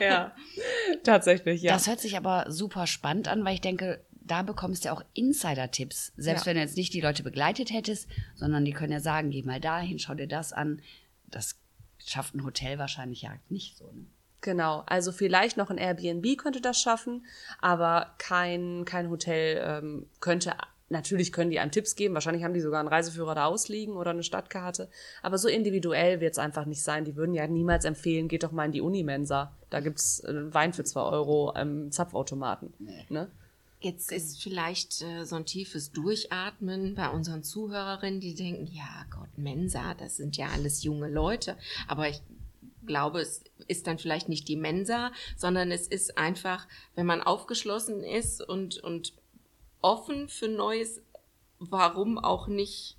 ja, 0.00 0.32
tatsächlich, 1.02 1.62
ja. 1.62 1.72
Das 1.72 1.86
hört 1.88 2.00
sich 2.00 2.16
aber 2.16 2.44
super 2.48 2.86
spannend 2.86 3.28
an, 3.28 3.44
weil 3.44 3.54
ich 3.54 3.60
denke, 3.62 4.04
da 4.26 4.42
bekommst 4.42 4.84
du 4.84 4.92
auch 4.92 5.02
Insider-Tipps. 5.14 6.12
Selbst 6.16 6.42
Ja. 6.42 6.46
wenn 6.46 6.56
du 6.56 6.62
jetzt 6.62 6.76
nicht 6.76 6.92
die 6.92 7.00
Leute 7.00 7.22
begleitet 7.22 7.70
hättest, 7.70 8.08
sondern 8.34 8.64
die 8.64 8.72
können 8.72 8.92
ja 8.92 9.00
sagen, 9.00 9.30
geh 9.30 9.42
mal 9.42 9.60
dahin, 9.60 9.98
schau 9.98 10.14
dir 10.14 10.26
das 10.28 10.52
an. 10.52 10.82
Das 11.28 11.56
schafft 12.04 12.34
ein 12.34 12.44
Hotel 12.44 12.78
wahrscheinlich 12.78 13.22
ja 13.22 13.32
nicht 13.48 13.76
so. 13.76 13.84
Ne? 13.92 14.06
Genau, 14.42 14.84
also 14.86 15.10
vielleicht 15.12 15.56
noch 15.56 15.70
ein 15.70 15.78
Airbnb 15.78 16.36
könnte 16.38 16.60
das 16.60 16.80
schaffen, 16.80 17.24
aber 17.60 18.14
kein, 18.18 18.84
kein 18.84 19.10
Hotel 19.10 19.60
ähm, 19.60 20.06
könnte, 20.20 20.54
natürlich 20.88 21.32
können 21.32 21.50
die 21.50 21.58
einem 21.58 21.72
Tipps 21.72 21.96
geben, 21.96 22.14
wahrscheinlich 22.14 22.44
haben 22.44 22.54
die 22.54 22.60
sogar 22.60 22.78
einen 22.78 22.88
Reiseführer 22.88 23.34
da 23.34 23.46
ausliegen 23.46 23.96
oder 23.96 24.10
eine 24.10 24.22
Stadtkarte, 24.22 24.88
aber 25.22 25.38
so 25.38 25.48
individuell 25.48 26.20
wird 26.20 26.32
es 26.32 26.38
einfach 26.38 26.64
nicht 26.64 26.82
sein. 26.82 27.04
Die 27.04 27.16
würden 27.16 27.34
ja 27.34 27.46
niemals 27.48 27.84
empfehlen, 27.84 28.28
geht 28.28 28.44
doch 28.44 28.52
mal 28.52 28.66
in 28.66 28.72
die 28.72 28.82
Unimensa, 28.82 29.52
da 29.70 29.80
gibt's 29.80 30.20
äh, 30.20 30.54
Wein 30.54 30.72
für 30.72 30.84
zwei 30.84 31.02
Euro 31.02 31.52
im 31.56 31.90
Zapfautomaten. 31.90 32.72
Ne? 33.08 33.28
Jetzt 33.86 34.10
ist 34.10 34.42
vielleicht 34.42 35.00
äh, 35.02 35.24
so 35.24 35.36
ein 35.36 35.46
tiefes 35.46 35.92
Durchatmen 35.92 36.96
bei 36.96 37.08
unseren 37.08 37.44
Zuhörerinnen, 37.44 38.18
die 38.18 38.34
denken, 38.34 38.66
ja 38.66 39.06
Gott, 39.10 39.28
Mensa, 39.36 39.94
das 39.94 40.16
sind 40.16 40.36
ja 40.36 40.48
alles 40.48 40.82
junge 40.82 41.08
Leute. 41.08 41.56
Aber 41.86 42.08
ich 42.08 42.20
glaube, 42.84 43.20
es 43.20 43.44
ist 43.68 43.86
dann 43.86 44.00
vielleicht 44.00 44.28
nicht 44.28 44.48
die 44.48 44.56
Mensa, 44.56 45.12
sondern 45.36 45.70
es 45.70 45.86
ist 45.86 46.18
einfach, 46.18 46.66
wenn 46.96 47.06
man 47.06 47.22
aufgeschlossen 47.22 48.02
ist 48.02 48.42
und, 48.42 48.78
und 48.78 49.12
offen 49.82 50.28
für 50.28 50.48
Neues, 50.48 51.00
warum 51.60 52.18
auch 52.18 52.48
nicht 52.48 52.96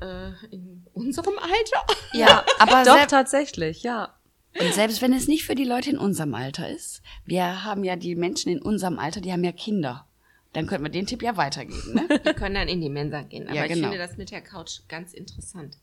äh, 0.00 0.30
in 0.52 0.86
unserem 0.94 1.40
Alter? 1.40 1.96
Ja, 2.12 2.44
aber 2.60 2.84
Doch, 2.84 3.04
tatsächlich, 3.06 3.82
ja. 3.82 4.14
und 4.60 4.74
selbst 4.74 5.02
wenn 5.02 5.12
es 5.12 5.26
nicht 5.26 5.44
für 5.44 5.56
die 5.56 5.64
Leute 5.64 5.90
in 5.90 5.98
unserem 5.98 6.36
Alter 6.36 6.70
ist, 6.70 7.02
wir 7.24 7.64
haben 7.64 7.82
ja 7.82 7.96
die 7.96 8.14
Menschen 8.14 8.52
in 8.52 8.62
unserem 8.62 9.00
Alter, 9.00 9.20
die 9.20 9.32
haben 9.32 9.42
ja 9.42 9.50
Kinder. 9.50 10.06
Dann 10.52 10.66
könnten 10.66 10.84
wir 10.84 10.90
den 10.90 11.06
Tipp 11.06 11.22
ja 11.22 11.36
weitergeben. 11.36 11.94
Ne? 11.94 12.20
Die 12.26 12.32
können 12.34 12.56
dann 12.56 12.68
in 12.68 12.80
die 12.80 12.88
Mensa 12.88 13.22
gehen. 13.22 13.46
Aber 13.46 13.56
Ja, 13.56 13.64
ich 13.64 13.72
genau. 13.72 13.88
finde 13.88 13.98
das 13.98 14.16
mit 14.16 14.30
der 14.30 14.40
Couch 14.40 14.80
ganz 14.88 15.12
interessant. 15.14 15.78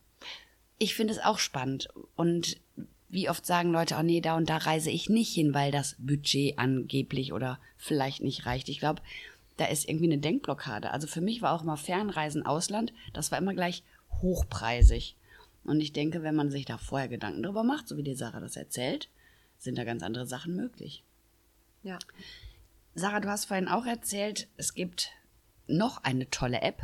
Ich 0.78 0.94
finde 0.96 1.14
es 1.14 1.20
auch 1.20 1.40
spannend. 1.40 1.88
Und 2.16 2.58
wie 3.10 3.30
oft 3.30 3.46
sagen 3.46 3.72
Leute, 3.72 3.96
oh 3.98 4.04
nee, 4.04 4.20
da 4.20 4.36
und 4.36 4.50
da 4.50 4.58
reise 4.58 4.92
ich 4.92 5.10
nicht 5.10 5.34
hin, 5.34 5.54
weil 5.54 5.72
das 5.72 5.96
Budget 5.98 6.60
angeblich 6.60 7.32
oder 7.32 7.60
vielleicht 7.78 8.22
nicht 8.22 8.46
reicht. 8.46 8.68
Ich 8.68 8.80
glaube, 8.80 9.02
da 9.56 9.66
ist 9.66 9.88
irgendwie 9.88 10.12
eine 10.12 10.20
Denkblockade. 10.20 10.92
Also 10.92 11.08
für 11.08 11.22
mich 11.22 11.42
war 11.42 11.54
auch 11.54 11.64
immer 11.64 11.78
Fernreisen 11.78 12.46
Ausland, 12.46 12.94
das 13.14 13.32
war 13.32 13.38
immer 13.38 13.54
gleich 13.54 13.84
hochpreisig. 14.22 15.16
Und 15.64 15.82
ich 15.82 15.94
denke, 15.94 16.24
wenn 16.24 16.36
man 16.36 16.52
sich 16.52 16.66
da 16.66 16.78
vorher 16.78 17.08
Gedanken 17.08 17.44
drüber 17.44 17.64
macht, 17.64 17.88
so 17.88 17.98
wie 17.98 18.04
die 18.04 18.16
Sarah 18.16 18.40
das 18.40 18.56
erzählt, 18.56 19.10
sind 19.58 19.78
da 19.78 19.84
ganz 19.84 20.04
andere 20.04 20.28
Sachen 20.28 20.56
möglich. 20.56 21.04
Ja. 21.84 21.98
Sarah, 23.00 23.20
du 23.20 23.30
hast 23.30 23.46
vorhin 23.46 23.68
auch 23.68 23.86
erzählt, 23.86 24.48
es 24.58 24.74
gibt 24.74 25.12
noch 25.68 26.04
eine 26.04 26.32
tolle 26.32 26.64
App, 26.64 26.82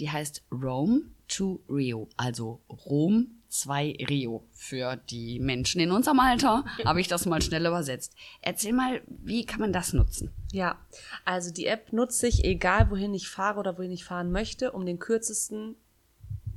die 0.00 0.10
heißt 0.10 0.42
Rome 0.50 1.02
to 1.28 1.60
Rio, 1.68 2.08
also 2.16 2.60
Rom 2.68 3.30
2 3.48 3.98
Rio 4.08 4.42
für 4.50 4.96
die 4.96 5.38
Menschen 5.38 5.80
in 5.80 5.92
unserem 5.92 6.18
Alter, 6.18 6.64
habe 6.84 7.00
ich 7.00 7.06
das 7.06 7.24
mal 7.24 7.40
schnell 7.40 7.64
übersetzt. 7.64 8.16
Erzähl 8.40 8.72
mal, 8.72 9.00
wie 9.06 9.46
kann 9.46 9.60
man 9.60 9.72
das 9.72 9.92
nutzen? 9.92 10.32
Ja, 10.50 10.76
also 11.24 11.52
die 11.52 11.66
App 11.66 11.92
nutze 11.92 12.26
ich, 12.26 12.44
egal 12.44 12.90
wohin 12.90 13.14
ich 13.14 13.28
fahre 13.28 13.60
oder 13.60 13.78
wohin 13.78 13.92
ich 13.92 14.04
fahren 14.04 14.32
möchte, 14.32 14.72
um 14.72 14.84
den 14.84 14.98
kürzesten 14.98 15.76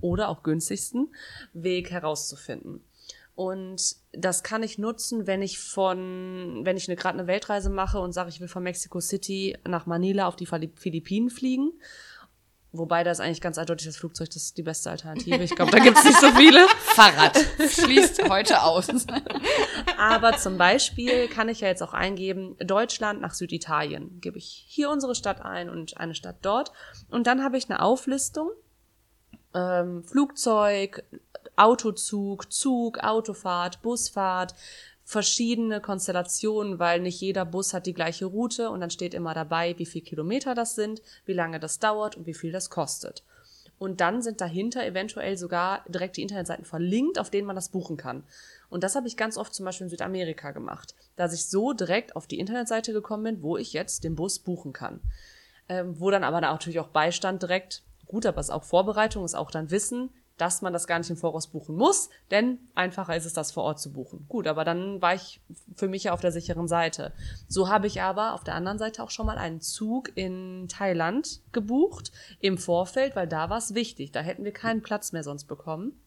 oder 0.02 0.28
auch 0.28 0.42
günstigsten 0.42 1.14
Weg 1.54 1.92
herauszufinden. 1.92 2.84
Und 3.36 3.98
das 4.18 4.44
kann 4.44 4.64
ich 4.64 4.78
nutzen, 4.78 5.28
wenn 5.28 5.42
ich 5.42 5.60
von, 5.60 6.62
wenn 6.64 6.78
ich 6.78 6.88
eine, 6.88 6.96
gerade 6.96 7.20
eine 7.20 7.28
Weltreise 7.28 7.70
mache 7.70 8.00
und 8.00 8.14
sage, 8.14 8.30
ich 8.30 8.40
will 8.40 8.48
von 8.48 8.64
Mexico 8.64 9.00
City 9.00 9.58
nach 9.68 9.86
Manila 9.86 10.28
auf 10.28 10.36
die 10.36 10.46
Philippinen 10.46 11.30
fliegen. 11.30 11.72
Wobei 12.78 13.04
da 13.04 13.12
ist 13.12 13.22
eigentlich 13.22 13.42
ganz 13.42 13.58
eindeutig 13.58 13.88
das 13.88 13.98
Flugzeug 13.98 14.30
das 14.30 14.44
ist 14.44 14.58
die 14.58 14.64
beste 14.64 14.90
Alternative. 14.90 15.42
Ich 15.42 15.56
glaube, 15.56 15.72
da 15.72 15.80
gibt's 15.80 16.04
nicht 16.04 16.20
so 16.20 16.30
viele. 16.32 16.68
Fahrrad 16.78 17.38
schließt 17.70 18.30
heute 18.30 18.64
aus. 18.64 18.88
Aber 19.98 20.38
zum 20.38 20.58
Beispiel 20.58 21.28
kann 21.28 21.48
ich 21.48 21.62
ja 21.62 21.70
jetzt 21.70 21.82
auch 21.82 21.94
eingeben, 21.94 22.58
Deutschland 22.60 23.22
nach 23.22 23.34
Süditalien. 23.34 24.20
Gebe 24.20 24.38
ich 24.38 24.66
hier 24.68 24.90
unsere 24.90 25.16
Stadt 25.16 25.42
ein 25.42 25.70
und 25.70 25.98
eine 25.98 26.16
Stadt 26.16 26.38
dort. 26.42 26.72
Und 27.10 27.28
dann 27.28 27.44
habe 27.44 27.58
ich 27.58 27.70
eine 27.70 27.82
Auflistung. 27.82 28.50
Ähm, 29.54 30.04
Flugzeug, 30.04 31.04
Autozug, 31.58 32.52
Zug, 32.52 33.00
Autofahrt, 33.00 33.82
Busfahrt, 33.82 34.56
verschiedene 35.04 35.82
Konstellationen, 35.82 36.80
weil 36.80 37.00
nicht 37.00 37.22
jeder 37.22 37.46
Bus 37.46 37.74
hat 37.74 37.86
die 37.86 37.94
gleiche 37.94 38.26
Route 38.26 38.72
und 38.72 38.82
dann 38.82 38.90
steht 38.90 39.14
immer 39.14 39.34
dabei, 39.34 39.76
wie 39.78 39.86
viel 39.86 40.02
Kilometer 40.02 40.56
das 40.56 40.76
sind, 40.76 41.02
wie 41.26 41.34
lange 41.34 41.60
das 41.60 41.80
dauert 41.80 42.18
und 42.18 42.26
wie 42.26 42.34
viel 42.34 42.52
das 42.52 42.70
kostet. 42.70 43.24
Und 43.78 44.02
dann 44.02 44.22
sind 44.22 44.42
dahinter 44.42 44.86
eventuell 44.86 45.38
sogar 45.38 45.84
direkt 45.88 46.18
die 46.18 46.22
Internetseiten 46.22 46.66
verlinkt, 46.66 47.20
auf 47.20 47.30
denen 47.30 47.46
man 47.46 47.58
das 47.58 47.70
buchen 47.70 47.98
kann. 47.98 48.24
Und 48.70 48.84
das 48.84 48.96
habe 48.96 49.08
ich 49.08 49.18
ganz 49.18 49.38
oft 49.38 49.54
zum 49.54 49.66
Beispiel 49.66 49.86
in 49.86 49.90
Südamerika 49.90 50.52
gemacht, 50.52 50.96
dass 51.18 51.34
ich 51.34 51.48
so 51.48 51.74
direkt 51.74 52.16
auf 52.16 52.26
die 52.26 52.40
Internetseite 52.40 52.94
gekommen 52.94 53.24
bin, 53.24 53.44
wo 53.44 53.58
ich 53.58 53.74
jetzt 53.74 54.04
den 54.04 54.16
Bus 54.16 54.40
buchen 54.40 54.74
kann. 54.74 55.02
Ähm, 55.68 56.00
wo 56.00 56.10
dann 56.10 56.24
aber 56.24 56.42
natürlich 56.42 56.80
auch 56.80 56.88
Beistand 56.88 57.42
direkt, 57.42 57.84
gut, 58.06 58.26
aber 58.26 58.40
es 58.40 58.48
ist 58.48 58.54
auch 58.54 58.64
Vorbereitung, 58.64 59.26
ist 59.26 59.36
auch 59.36 59.52
dann 59.52 59.72
Wissen, 59.72 60.10
dass 60.38 60.62
man 60.62 60.74
das 60.74 60.88
gar 60.88 61.00
nicht 61.00 61.10
im 61.10 61.18
Voraus 61.18 61.48
buchen 61.48 61.76
muss, 61.76 62.10
denn 62.32 62.60
einfacher 62.76 63.16
ist 63.16 63.26
es, 63.26 63.34
das 63.34 63.52
vor 63.52 63.64
Ort 63.64 63.80
zu 63.80 63.92
buchen. 63.94 64.26
Gut, 64.28 64.48
aber 64.48 64.66
dann 64.66 65.02
war 65.02 65.16
ich 65.16 65.42
für 65.76 65.88
mich 65.88 66.06
ja 66.06 66.14
auf 66.14 66.22
der 66.22 66.32
sicheren 66.32 66.68
Seite. 66.68 67.14
So 67.48 67.70
habe 67.70 67.88
ich 67.88 68.02
aber 68.02 68.34
auf 68.34 68.44
der 68.44 68.56
anderen 68.56 68.78
Seite 68.78 69.02
auch 69.04 69.12
schon 69.12 69.26
mal 69.26 69.38
einen 69.38 69.62
Zug 69.62 70.12
in 70.16 70.68
Thailand 70.68 71.42
gebucht 71.52 72.12
im 72.40 72.58
Vorfeld, 72.58 73.16
weil 73.16 73.28
da 73.28 73.50
war 73.50 73.58
es 73.58 73.74
wichtig. 73.74 74.12
Da 74.12 74.20
hätten 74.20 74.44
wir 74.44 74.54
keinen 74.54 74.82
Platz 74.82 75.12
mehr 75.12 75.24
sonst 75.24 75.46
bekommen. 75.46 76.00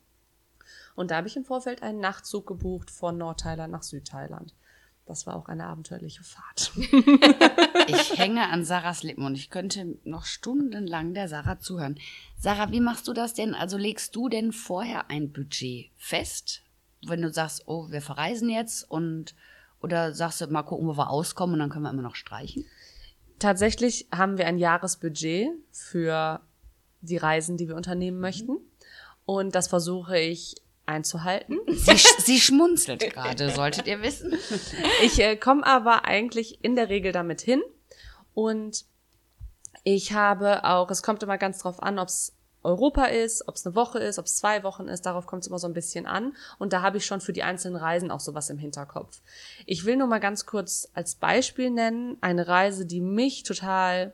Und 0.95 1.11
da 1.11 1.17
habe 1.17 1.29
ich 1.29 1.37
im 1.37 1.45
Vorfeld 1.45 1.83
einen 1.83 2.01
Nachtzug 2.01 2.47
gebucht 2.47 2.91
von 2.91 3.17
Nordthailand 3.17 3.73
nach 3.73 3.83
Südthailand. 3.83 4.55
Das 5.09 5.27
war 5.27 5.37
auch 5.37 5.47
eine 5.47 5.65
abenteuerliche 5.65 6.23
Fahrt. 6.23 6.71
Ich 7.91 8.19
hänge 8.19 8.51
an 8.51 8.67
Sarahs 8.67 9.03
Lippen 9.03 9.25
und 9.25 9.35
ich 9.35 9.49
könnte 9.49 9.97
noch 10.05 10.27
stundenlang 10.27 11.15
der 11.15 11.27
Sarah 11.27 11.59
zuhören. 11.59 11.99
Sarah, 12.37 12.71
wie 12.71 12.81
machst 12.81 13.09
du 13.09 13.15
das 13.15 13.33
denn? 13.33 13.55
Also 13.55 13.79
legst 13.79 14.15
du 14.15 14.29
denn 14.29 14.53
vorher 14.53 15.11
ein 15.11 15.33
Budget 15.33 15.91
fest, 15.97 16.65
wenn 17.07 17.23
du 17.23 17.33
sagst, 17.33 17.63
oh, 17.65 17.91
wir 17.91 18.03
verreisen 18.03 18.51
jetzt 18.51 18.83
und 18.91 19.35
oder 19.81 20.13
sagst 20.13 20.43
du 20.43 20.47
mal 20.49 20.65
gucken, 20.65 20.87
wo 20.87 20.99
wir 20.99 21.09
auskommen 21.09 21.55
und 21.55 21.61
dann 21.61 21.71
können 21.71 21.85
wir 21.85 21.91
immer 21.91 22.03
noch 22.03 22.17
streichen? 22.17 22.67
Tatsächlich 23.39 24.07
haben 24.13 24.37
wir 24.37 24.47
ein 24.47 24.59
Jahresbudget 24.59 25.49
für 25.71 26.43
die 27.01 27.17
Reisen, 27.17 27.57
die 27.57 27.69
wir 27.69 27.77
unternehmen 27.77 28.21
möchten. 28.21 28.59
Und 29.25 29.55
das 29.55 29.69
versuche 29.69 30.19
ich 30.19 30.57
einzuhalten. 30.89 31.59
Sie, 31.69 31.93
sch- 31.93 32.21
sie 32.23 32.41
schmunzelt 32.41 33.01
gerade, 33.13 33.51
solltet 33.51 33.87
ihr 33.87 34.03
wissen. 34.03 34.33
Ich 35.03 35.21
äh, 35.21 35.37
komme 35.37 35.65
aber 35.67 36.05
eigentlich 36.05 36.65
in 36.65 36.75
der 36.77 36.89
Regel 36.89 37.13
damit 37.13 37.41
hin. 37.41 37.63
Und 38.35 38.85
ich 39.85 40.13
habe 40.13 40.65
auch, 40.65 40.91
es 40.91 41.03
kommt 41.03 41.23
immer 41.23 41.39
ganz 41.39 41.59
drauf 41.59 41.83
an, 41.83 41.99
ob 41.99 42.09
es 42.09 42.33
Europa 42.65 43.05
ist, 43.05 43.47
ob 43.47 43.55
es 43.55 43.65
eine 43.65 43.75
Woche 43.77 43.99
ist, 44.01 44.19
ob 44.19 44.27
es 44.27 44.37
zwei 44.37 44.63
Wochen 44.65 44.89
ist, 44.89 45.07
darauf 45.07 45.27
kommt 45.27 45.43
es 45.43 45.49
immer 45.49 45.59
so 45.61 45.69
ein 45.69 45.75
bisschen 45.75 46.07
an. 46.07 46.35
Und 46.59 46.73
da 46.73 46.83
habe 46.83 46.97
ich 46.99 47.07
schon 47.07 47.21
für 47.21 47.33
die 47.33 47.43
einzelnen 47.45 47.77
Reisen 47.77 48.11
auch 48.11 48.21
sowas 48.21 48.51
im 48.51 48.59
Hinterkopf. 48.59 49.21
Ich 49.65 49.85
will 49.85 49.97
nur 49.97 50.09
mal 50.09 50.19
ganz 50.19 50.45
kurz 50.45 50.89
als 50.93 51.15
Beispiel 51.15 51.71
nennen, 51.71 52.17
eine 52.21 52.49
Reise, 52.49 52.85
die 52.85 53.01
mich 53.01 53.45
total 53.45 54.13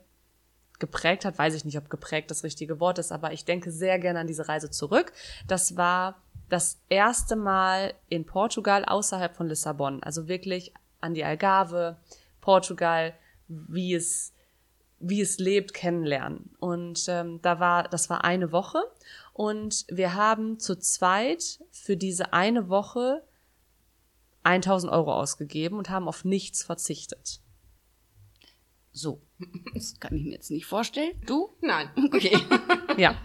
geprägt 0.78 1.24
hat, 1.24 1.38
weiß 1.38 1.54
ich 1.54 1.64
nicht, 1.64 1.78
ob 1.78 1.88
geprägt 1.88 2.30
das 2.30 2.44
richtige 2.44 2.80
Wort 2.80 2.98
ist, 2.98 3.12
aber 3.12 3.32
ich 3.32 3.44
denke 3.44 3.70
sehr 3.70 3.98
gerne 3.98 4.18
an 4.20 4.26
diese 4.26 4.48
Reise 4.48 4.70
zurück. 4.70 5.12
Das 5.46 5.76
war 5.76 6.16
das 6.54 6.80
erste 6.88 7.34
Mal 7.34 7.94
in 8.08 8.26
Portugal 8.26 8.84
außerhalb 8.84 9.34
von 9.34 9.48
Lissabon, 9.48 10.00
also 10.04 10.28
wirklich 10.28 10.72
an 11.00 11.12
die 11.12 11.24
Algarve, 11.24 11.96
Portugal, 12.40 13.12
wie 13.48 13.94
es 13.94 14.32
wie 15.00 15.20
es 15.20 15.38
lebt, 15.38 15.74
kennenlernen. 15.74 16.54
Und 16.60 17.06
ähm, 17.08 17.42
da 17.42 17.58
war, 17.58 17.88
das 17.88 18.08
war 18.08 18.22
eine 18.24 18.52
Woche 18.52 18.78
und 19.32 19.84
wir 19.88 20.14
haben 20.14 20.60
zu 20.60 20.78
zweit 20.78 21.58
für 21.72 21.96
diese 21.96 22.32
eine 22.32 22.68
Woche 22.68 23.24
1000 24.44 24.92
Euro 24.92 25.12
ausgegeben 25.12 25.76
und 25.76 25.90
haben 25.90 26.06
auf 26.06 26.24
nichts 26.24 26.62
verzichtet. 26.62 27.40
So, 28.92 29.20
das 29.74 29.98
kann 29.98 30.14
ich 30.14 30.22
mir 30.22 30.34
jetzt 30.34 30.52
nicht 30.52 30.66
vorstellen. 30.66 31.20
Du? 31.26 31.50
Nein. 31.60 31.90
Okay. 31.96 32.38
Ja. 32.96 33.16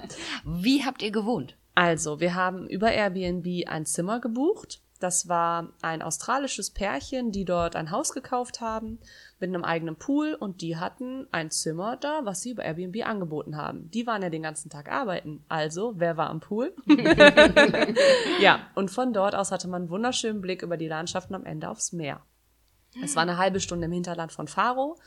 Wie 0.43 0.83
habt 0.83 1.03
ihr 1.03 1.12
gewohnt? 1.12 1.59
Also, 1.79 2.19
wir 2.19 2.36
haben 2.36 2.67
über 2.67 2.91
Airbnb 2.91 3.65
ein 3.69 3.86
Zimmer 3.86 4.19
gebucht. 4.19 4.81
Das 5.00 5.29
war 5.29 5.69
ein 5.81 6.01
australisches 6.01 6.71
Pärchen, 6.71 7.31
die 7.31 7.45
dort 7.45 7.77
ein 7.77 7.89
Haus 7.89 8.12
gekauft 8.12 8.59
haben 8.59 9.00
mit 9.39 9.48
einem 9.48 9.63
eigenen 9.63 9.95
Pool 9.95 10.33
und 10.38 10.59
die 10.59 10.75
hatten 10.75 11.25
ein 11.31 11.51
Zimmer 11.51 11.95
da, 11.95 12.25
was 12.25 12.41
sie 12.41 12.51
über 12.51 12.65
Airbnb 12.65 13.07
angeboten 13.07 13.55
haben. 13.55 13.89
Die 13.91 14.05
waren 14.05 14.21
ja 14.21 14.29
den 14.29 14.43
ganzen 14.43 14.69
Tag 14.69 14.91
arbeiten. 14.91 15.45
Also, 15.48 15.93
wer 15.95 16.17
war 16.17 16.29
am 16.29 16.41
Pool? 16.41 16.75
ja, 18.41 18.59
und 18.75 18.91
von 18.91 19.13
dort 19.13 19.33
aus 19.33 19.53
hatte 19.53 19.69
man 19.69 19.83
einen 19.83 19.89
wunderschönen 19.89 20.41
Blick 20.41 20.63
über 20.63 20.75
die 20.75 20.89
Landschaften 20.89 21.33
am 21.33 21.45
Ende 21.45 21.69
aufs 21.69 21.93
Meer. 21.93 22.19
Es 23.01 23.15
war 23.15 23.24
eine 23.24 23.38
halbe 23.38 23.62
Stunde 23.62 23.86
im 23.86 23.93
Hinterland 23.93 24.33
von 24.33 24.50
Faro 24.50 24.98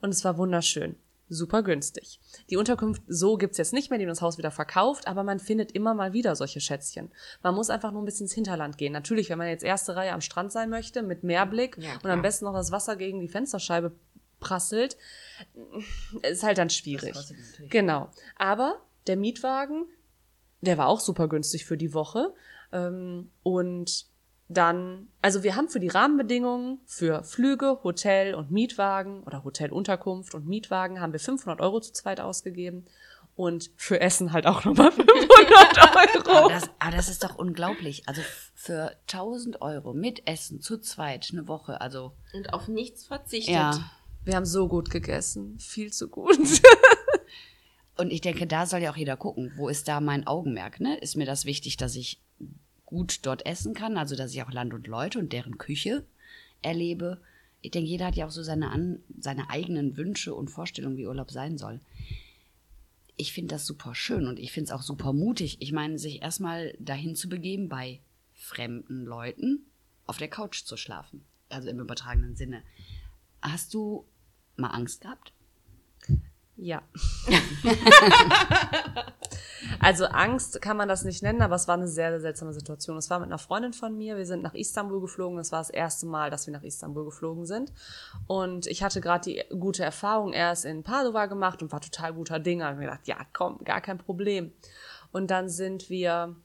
und 0.00 0.10
es 0.10 0.24
war 0.24 0.38
wunderschön. 0.38 0.96
Super 1.28 1.62
günstig. 1.62 2.20
Die 2.50 2.56
Unterkunft 2.56 3.02
so 3.08 3.36
gibt's 3.36 3.58
jetzt 3.58 3.72
nicht 3.72 3.90
mehr, 3.90 3.98
die 3.98 4.04
haben 4.04 4.10
das 4.10 4.22
Haus 4.22 4.38
wieder 4.38 4.52
verkauft, 4.52 5.08
aber 5.08 5.24
man 5.24 5.40
findet 5.40 5.72
immer 5.72 5.92
mal 5.94 6.12
wieder 6.12 6.36
solche 6.36 6.60
Schätzchen. 6.60 7.10
Man 7.42 7.54
muss 7.54 7.68
einfach 7.68 7.90
nur 7.90 8.02
ein 8.02 8.04
bisschen 8.04 8.26
ins 8.26 8.32
Hinterland 8.32 8.78
gehen. 8.78 8.92
Natürlich, 8.92 9.28
wenn 9.28 9.38
man 9.38 9.48
jetzt 9.48 9.64
erste 9.64 9.96
Reihe 9.96 10.12
am 10.12 10.20
Strand 10.20 10.52
sein 10.52 10.70
möchte, 10.70 11.02
mit 11.02 11.24
Meerblick 11.24 11.78
Ja, 11.78 11.94
und 12.02 12.10
am 12.10 12.22
besten 12.22 12.44
noch 12.44 12.54
das 12.54 12.70
Wasser 12.70 12.96
gegen 12.96 13.20
die 13.20 13.28
Fensterscheibe 13.28 13.92
prasselt, 14.38 14.96
ist 16.22 16.42
halt 16.44 16.58
dann 16.58 16.70
schwierig. 16.70 17.16
Genau. 17.70 18.10
Aber 18.36 18.80
der 19.06 19.16
Mietwagen, 19.16 19.86
der 20.60 20.78
war 20.78 20.86
auch 20.86 21.00
super 21.00 21.28
günstig 21.28 21.64
für 21.64 21.76
die 21.76 21.92
Woche. 21.92 22.34
Ähm, 22.72 23.30
und 23.42 24.06
dann, 24.48 25.08
also 25.22 25.42
wir 25.42 25.56
haben 25.56 25.68
für 25.68 25.80
die 25.80 25.88
Rahmenbedingungen 25.88 26.78
für 26.86 27.24
Flüge, 27.24 27.80
Hotel 27.82 28.34
und 28.34 28.50
Mietwagen 28.50 29.22
oder 29.24 29.42
Hotelunterkunft 29.44 30.34
und 30.34 30.46
Mietwagen 30.46 31.00
haben 31.00 31.12
wir 31.12 31.20
500 31.20 31.60
Euro 31.60 31.80
zu 31.80 31.92
zweit 31.92 32.20
ausgegeben 32.20 32.84
und 33.34 33.70
für 33.76 34.00
Essen 34.00 34.32
halt 34.32 34.46
auch 34.46 34.64
nochmal 34.64 34.92
500 34.92 35.78
Aber 35.78 36.38
Euro. 36.40 36.48
das, 36.48 36.70
aber 36.78 36.96
das 36.96 37.08
ist 37.08 37.24
doch 37.24 37.36
unglaublich. 37.36 38.08
Also 38.08 38.22
für 38.54 38.96
1000 39.12 39.60
Euro 39.62 39.92
mit 39.94 40.26
Essen 40.28 40.60
zu 40.60 40.78
zweit 40.78 41.28
eine 41.32 41.48
Woche, 41.48 41.80
also 41.80 42.12
Und 42.32 42.52
auf 42.54 42.68
nichts 42.68 43.06
verzichtet. 43.06 43.54
ja. 43.54 43.90
Wir 44.24 44.34
haben 44.34 44.44
so 44.46 44.66
gut 44.66 44.90
gegessen, 44.90 45.56
viel 45.60 45.92
zu 45.92 46.08
gut. 46.08 46.36
Und 47.96 48.10
ich 48.12 48.20
denke, 48.20 48.46
da 48.48 48.66
soll 48.66 48.80
ja 48.80 48.90
auch 48.90 48.96
jeder 48.96 49.16
gucken, 49.16 49.52
wo 49.56 49.68
ist 49.68 49.86
da 49.88 50.00
mein 50.00 50.26
Augenmerk, 50.26 50.80
ne? 50.80 50.98
Ist 50.98 51.16
mir 51.16 51.26
das 51.26 51.44
wichtig, 51.44 51.76
dass 51.76 51.94
ich 51.94 52.20
gut 52.86 53.26
dort 53.26 53.44
essen 53.44 53.74
kann, 53.74 53.98
also 53.98 54.16
dass 54.16 54.32
ich 54.32 54.42
auch 54.42 54.52
Land 54.52 54.72
und 54.72 54.86
Leute 54.86 55.18
und 55.18 55.32
deren 55.32 55.58
Küche 55.58 56.04
erlebe. 56.62 57.20
Ich 57.60 57.72
denke, 57.72 57.90
jeder 57.90 58.06
hat 58.06 58.16
ja 58.16 58.26
auch 58.26 58.30
so 58.30 58.42
seine, 58.42 58.70
an, 58.70 59.00
seine 59.18 59.50
eigenen 59.50 59.96
Wünsche 59.96 60.34
und 60.34 60.50
Vorstellungen, 60.50 60.96
wie 60.96 61.06
Urlaub 61.06 61.30
sein 61.30 61.58
soll. 61.58 61.80
Ich 63.16 63.32
finde 63.32 63.54
das 63.54 63.66
super 63.66 63.94
schön 63.94 64.26
und 64.26 64.38
ich 64.38 64.52
finde 64.52 64.66
es 64.66 64.72
auch 64.72 64.82
super 64.82 65.12
mutig. 65.12 65.56
Ich 65.60 65.72
meine, 65.72 65.98
sich 65.98 66.22
erstmal 66.22 66.74
dahin 66.78 67.16
zu 67.16 67.28
begeben 67.28 67.68
bei 67.68 68.00
fremden 68.34 69.04
Leuten 69.04 69.66
auf 70.06 70.18
der 70.18 70.28
Couch 70.28 70.64
zu 70.64 70.76
schlafen. 70.76 71.24
Also 71.48 71.68
im 71.68 71.80
übertragenen 71.80 72.36
Sinne. 72.36 72.62
Hast 73.42 73.74
du 73.74 74.04
mal 74.56 74.68
Angst 74.68 75.00
gehabt? 75.00 75.32
Ja. 76.56 76.82
also 79.80 80.06
Angst 80.06 80.62
kann 80.62 80.76
man 80.76 80.88
das 80.88 81.04
nicht 81.04 81.22
nennen, 81.22 81.42
aber 81.42 81.54
es 81.54 81.68
war 81.68 81.74
eine 81.74 81.88
sehr, 81.88 82.10
sehr 82.12 82.20
seltsame 82.20 82.54
Situation. 82.54 82.96
Es 82.96 83.10
war 83.10 83.18
mit 83.18 83.28
einer 83.28 83.38
Freundin 83.38 83.74
von 83.74 83.96
mir. 83.96 84.16
Wir 84.16 84.26
sind 84.26 84.42
nach 84.42 84.54
Istanbul 84.54 85.00
geflogen. 85.00 85.36
Das 85.36 85.52
war 85.52 85.60
das 85.60 85.70
erste 85.70 86.06
Mal, 86.06 86.30
dass 86.30 86.46
wir 86.46 86.52
nach 86.52 86.62
Istanbul 86.62 87.04
geflogen 87.04 87.44
sind. 87.44 87.72
Und 88.26 88.66
ich 88.66 88.82
hatte 88.82 89.00
gerade 89.00 89.30
die 89.30 89.44
gute 89.58 89.84
Erfahrung 89.84 90.32
erst 90.32 90.64
in 90.64 90.82
Padova 90.82 91.26
gemacht 91.26 91.62
und 91.62 91.72
war 91.72 91.80
total 91.80 92.14
guter 92.14 92.38
Ding. 92.38 92.60
Da 92.60 92.66
habe 92.66 92.74
ich 92.76 92.80
mir 92.80 92.86
gedacht, 92.86 93.06
ja, 93.06 93.18
komm, 93.32 93.58
gar 93.64 93.82
kein 93.82 93.98
Problem. 93.98 94.52
Und 95.12 95.30
dann 95.30 95.48
sind 95.48 95.90
wir 95.90 96.36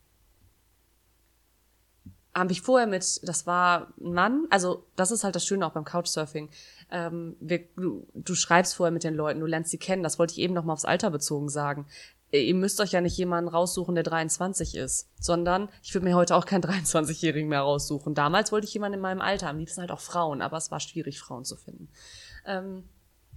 habe 2.33 2.51
ich 2.51 2.61
vorher 2.61 2.87
mit, 2.87 3.19
das 3.23 3.45
war 3.45 3.93
ein 3.99 4.13
Mann, 4.13 4.47
also 4.49 4.85
das 4.95 5.11
ist 5.11 5.23
halt 5.23 5.35
das 5.35 5.45
Schöne 5.45 5.65
auch 5.65 5.73
beim 5.73 5.83
Couchsurfing. 5.83 6.49
Ähm, 6.89 7.35
wir, 7.39 7.59
du, 7.75 8.07
du 8.13 8.35
schreibst 8.35 8.75
vorher 8.75 8.91
mit 8.91 9.03
den 9.03 9.15
Leuten, 9.15 9.39
du 9.39 9.45
lernst 9.45 9.71
sie 9.71 9.77
kennen. 9.77 10.03
Das 10.03 10.19
wollte 10.19 10.33
ich 10.33 10.39
eben 10.39 10.53
noch 10.53 10.63
mal 10.63 10.73
aufs 10.73 10.85
Alter 10.85 11.09
bezogen 11.09 11.49
sagen. 11.49 11.87
Ihr 12.31 12.55
müsst 12.55 12.79
euch 12.79 12.93
ja 12.93 13.01
nicht 13.01 13.17
jemanden 13.17 13.49
raussuchen, 13.49 13.93
der 13.93 14.05
23 14.05 14.75
ist, 14.75 15.09
sondern 15.19 15.67
ich 15.83 15.93
würde 15.93 16.05
mir 16.05 16.15
heute 16.15 16.35
auch 16.35 16.45
keinen 16.45 16.63
23-Jährigen 16.63 17.49
mehr 17.49 17.61
raussuchen. 17.61 18.13
Damals 18.13 18.51
wollte 18.51 18.67
ich 18.67 18.73
jemanden 18.73 18.95
in 18.95 19.01
meinem 19.01 19.21
Alter, 19.21 19.49
am 19.49 19.57
liebsten 19.57 19.81
halt 19.81 19.91
auch 19.91 19.99
Frauen, 19.99 20.41
aber 20.41 20.57
es 20.57 20.71
war 20.71 20.79
schwierig, 20.79 21.19
Frauen 21.19 21.43
zu 21.43 21.57
finden. 21.57 21.89
Ähm, 22.45 22.83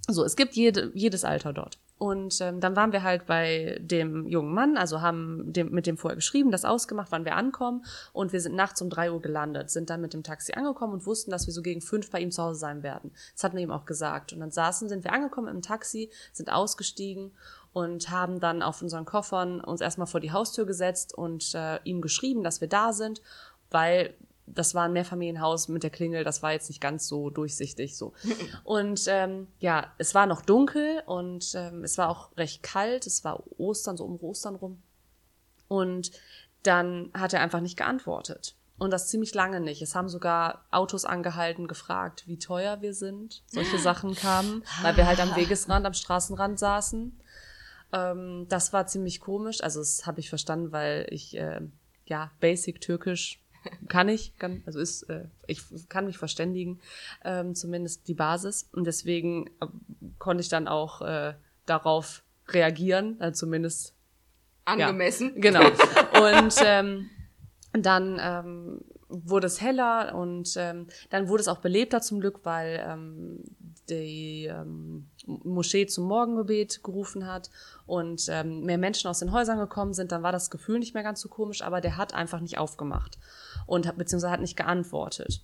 so, 0.06 0.22
es 0.22 0.36
gibt 0.36 0.54
jede, 0.54 0.92
jedes 0.94 1.24
Alter 1.24 1.52
dort. 1.52 1.78
Und 1.96 2.40
ähm, 2.40 2.60
dann 2.60 2.74
waren 2.74 2.92
wir 2.92 3.04
halt 3.04 3.24
bei 3.26 3.78
dem 3.80 4.26
jungen 4.26 4.52
Mann, 4.52 4.76
also 4.76 5.00
haben 5.00 5.52
dem, 5.52 5.70
mit 5.70 5.86
dem 5.86 5.96
vorher 5.96 6.16
geschrieben, 6.16 6.50
das 6.50 6.64
ausgemacht, 6.64 7.12
wann 7.12 7.24
wir 7.24 7.36
ankommen. 7.36 7.84
Und 8.12 8.32
wir 8.32 8.40
sind 8.40 8.56
nachts 8.56 8.82
um 8.82 8.90
drei 8.90 9.12
Uhr 9.12 9.22
gelandet, 9.22 9.70
sind 9.70 9.90
dann 9.90 10.00
mit 10.00 10.12
dem 10.12 10.24
Taxi 10.24 10.52
angekommen 10.52 10.94
und 10.94 11.06
wussten, 11.06 11.30
dass 11.30 11.46
wir 11.46 11.54
so 11.54 11.62
gegen 11.62 11.80
fünf 11.80 12.10
bei 12.10 12.20
ihm 12.20 12.32
zu 12.32 12.42
Hause 12.42 12.58
sein 12.58 12.82
werden. 12.82 13.12
Das 13.34 13.44
hatten 13.44 13.56
wir 13.56 13.62
ihm 13.62 13.70
auch 13.70 13.86
gesagt. 13.86 14.32
Und 14.32 14.40
dann 14.40 14.50
saßen, 14.50 14.88
sind 14.88 15.04
wir 15.04 15.12
angekommen 15.12 15.48
im 15.48 15.62
Taxi, 15.62 16.10
sind 16.32 16.52
ausgestiegen 16.52 17.30
und 17.72 18.10
haben 18.10 18.40
dann 18.40 18.62
auf 18.62 18.82
unseren 18.82 19.04
Koffern 19.04 19.60
uns 19.60 19.80
erstmal 19.80 20.06
vor 20.08 20.20
die 20.20 20.32
Haustür 20.32 20.66
gesetzt 20.66 21.14
und 21.14 21.54
äh, 21.54 21.78
ihm 21.84 22.00
geschrieben, 22.00 22.42
dass 22.42 22.60
wir 22.60 22.68
da 22.68 22.92
sind, 22.92 23.22
weil 23.70 24.14
das 24.46 24.74
war 24.74 24.84
ein 24.84 24.92
Mehrfamilienhaus 24.92 25.68
mit 25.68 25.82
der 25.82 25.90
Klingel, 25.90 26.24
das 26.24 26.42
war 26.42 26.52
jetzt 26.52 26.68
nicht 26.68 26.80
ganz 26.80 27.08
so 27.08 27.30
durchsichtig 27.30 27.96
so. 27.96 28.12
Und 28.64 29.04
ähm, 29.08 29.48
ja, 29.58 29.92
es 29.98 30.14
war 30.14 30.26
noch 30.26 30.42
dunkel 30.42 31.02
und 31.06 31.52
ähm, 31.54 31.84
es 31.84 31.98
war 31.98 32.08
auch 32.08 32.36
recht 32.36 32.62
kalt, 32.62 33.06
es 33.06 33.24
war 33.24 33.42
Ostern, 33.58 33.96
so 33.96 34.04
um 34.04 34.20
Ostern 34.20 34.54
rum. 34.56 34.82
Und 35.68 36.10
dann 36.62 37.10
hat 37.14 37.32
er 37.32 37.40
einfach 37.40 37.60
nicht 37.60 37.76
geantwortet. 37.76 38.56
Und 38.76 38.90
das 38.90 39.08
ziemlich 39.08 39.34
lange 39.34 39.60
nicht. 39.60 39.82
Es 39.82 39.94
haben 39.94 40.08
sogar 40.08 40.66
Autos 40.70 41.04
angehalten, 41.04 41.68
gefragt, 41.68 42.24
wie 42.26 42.38
teuer 42.38 42.82
wir 42.82 42.92
sind. 42.92 43.42
Solche 43.46 43.78
Sachen 43.78 44.14
kamen, 44.14 44.64
weil 44.82 44.96
wir 44.96 45.06
halt 45.06 45.20
am 45.20 45.36
Wegesrand, 45.36 45.86
am 45.86 45.94
Straßenrand 45.94 46.58
saßen. 46.58 47.20
Ähm, 47.92 48.46
das 48.48 48.72
war 48.72 48.86
ziemlich 48.86 49.20
komisch. 49.20 49.62
Also 49.62 49.78
das 49.78 50.06
habe 50.06 50.20
ich 50.20 50.28
verstanden, 50.28 50.72
weil 50.72 51.06
ich 51.10 51.36
äh, 51.36 51.60
ja 52.06 52.32
Basic 52.40 52.80
Türkisch 52.80 53.43
kann 53.88 54.08
ich, 54.08 54.36
kann, 54.38 54.62
also 54.66 54.80
ist, 54.80 55.04
äh, 55.04 55.26
ich 55.46 55.62
kann 55.88 56.06
mich 56.06 56.18
verständigen, 56.18 56.80
ähm, 57.24 57.54
zumindest 57.54 58.08
die 58.08 58.14
Basis. 58.14 58.68
Und 58.72 58.84
deswegen 58.84 59.48
äh, 59.60 59.66
konnte 60.18 60.42
ich 60.42 60.48
dann 60.48 60.68
auch 60.68 61.02
äh, 61.02 61.34
darauf 61.66 62.22
reagieren, 62.48 63.20
äh, 63.20 63.32
zumindest 63.32 63.94
angemessen. 64.64 65.32
Ja, 65.36 65.40
genau. 65.40 65.64
Und 66.14 66.54
ähm, 66.64 67.10
dann 67.72 68.18
ähm, 68.20 68.80
wurde 69.08 69.46
es 69.46 69.60
heller 69.60 70.14
und 70.14 70.54
ähm, 70.56 70.86
dann 71.10 71.28
wurde 71.28 71.42
es 71.42 71.48
auch 71.48 71.58
belebter 71.58 72.00
zum 72.00 72.20
Glück, 72.20 72.40
weil 72.44 72.84
ähm, 72.86 73.44
die 73.90 74.46
ähm, 74.46 75.08
Moschee 75.26 75.86
zum 75.86 76.04
Morgengebet 76.04 76.82
gerufen 76.82 77.26
hat 77.26 77.50
und 77.86 78.26
ähm, 78.28 78.64
mehr 78.64 78.78
Menschen 78.78 79.08
aus 79.08 79.18
den 79.18 79.32
Häusern 79.32 79.58
gekommen 79.58 79.94
sind, 79.94 80.12
dann 80.12 80.22
war 80.22 80.32
das 80.32 80.50
Gefühl 80.50 80.78
nicht 80.78 80.94
mehr 80.94 81.02
ganz 81.02 81.20
so 81.20 81.28
komisch, 81.28 81.62
aber 81.62 81.80
der 81.80 81.96
hat 81.96 82.14
einfach 82.14 82.40
nicht 82.40 82.58
aufgemacht 82.58 83.18
und 83.66 83.86
hat, 83.86 83.98
beziehungsweise 83.98 84.32
hat 84.32 84.40
nicht 84.40 84.56
geantwortet. 84.56 85.42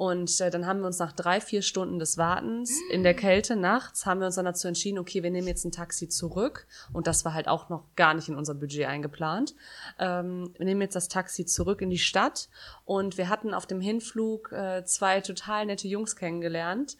Und 0.00 0.40
äh, 0.40 0.48
dann 0.50 0.66
haben 0.66 0.80
wir 0.80 0.86
uns 0.86 0.98
nach 0.98 1.12
drei, 1.12 1.42
vier 1.42 1.60
Stunden 1.60 1.98
des 1.98 2.16
Wartens 2.16 2.72
in 2.90 3.02
der 3.02 3.12
Kälte 3.12 3.54
nachts, 3.54 4.06
haben 4.06 4.20
wir 4.20 4.26
uns 4.28 4.36
dann 4.36 4.46
dazu 4.46 4.66
entschieden, 4.66 4.98
okay, 4.98 5.22
wir 5.22 5.30
nehmen 5.30 5.46
jetzt 5.46 5.66
ein 5.66 5.72
Taxi 5.72 6.08
zurück. 6.08 6.66
Und 6.94 7.06
das 7.06 7.26
war 7.26 7.34
halt 7.34 7.48
auch 7.48 7.68
noch 7.68 7.84
gar 7.96 8.14
nicht 8.14 8.30
in 8.30 8.34
unser 8.34 8.54
Budget 8.54 8.86
eingeplant. 8.86 9.54
Ähm, 9.98 10.54
wir 10.56 10.64
nehmen 10.64 10.80
jetzt 10.80 10.96
das 10.96 11.08
Taxi 11.08 11.44
zurück 11.44 11.82
in 11.82 11.90
die 11.90 11.98
Stadt. 11.98 12.48
Und 12.86 13.18
wir 13.18 13.28
hatten 13.28 13.52
auf 13.52 13.66
dem 13.66 13.82
Hinflug 13.82 14.52
äh, 14.52 14.86
zwei 14.86 15.20
total 15.20 15.66
nette 15.66 15.86
Jungs 15.86 16.16
kennengelernt 16.16 16.96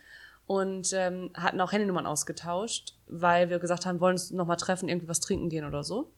und 0.50 0.92
ähm, 0.94 1.30
hatten 1.34 1.60
auch 1.60 1.70
Handynummern 1.70 2.06
ausgetauscht, 2.06 2.96
weil 3.06 3.50
wir 3.50 3.60
gesagt 3.60 3.86
haben, 3.86 4.00
wollen 4.00 4.14
uns 4.14 4.32
nochmal 4.32 4.56
treffen, 4.56 4.88
irgendwie 4.88 5.06
was 5.06 5.20
trinken 5.20 5.48
gehen 5.48 5.64
oder 5.64 5.84
so. 5.84 6.10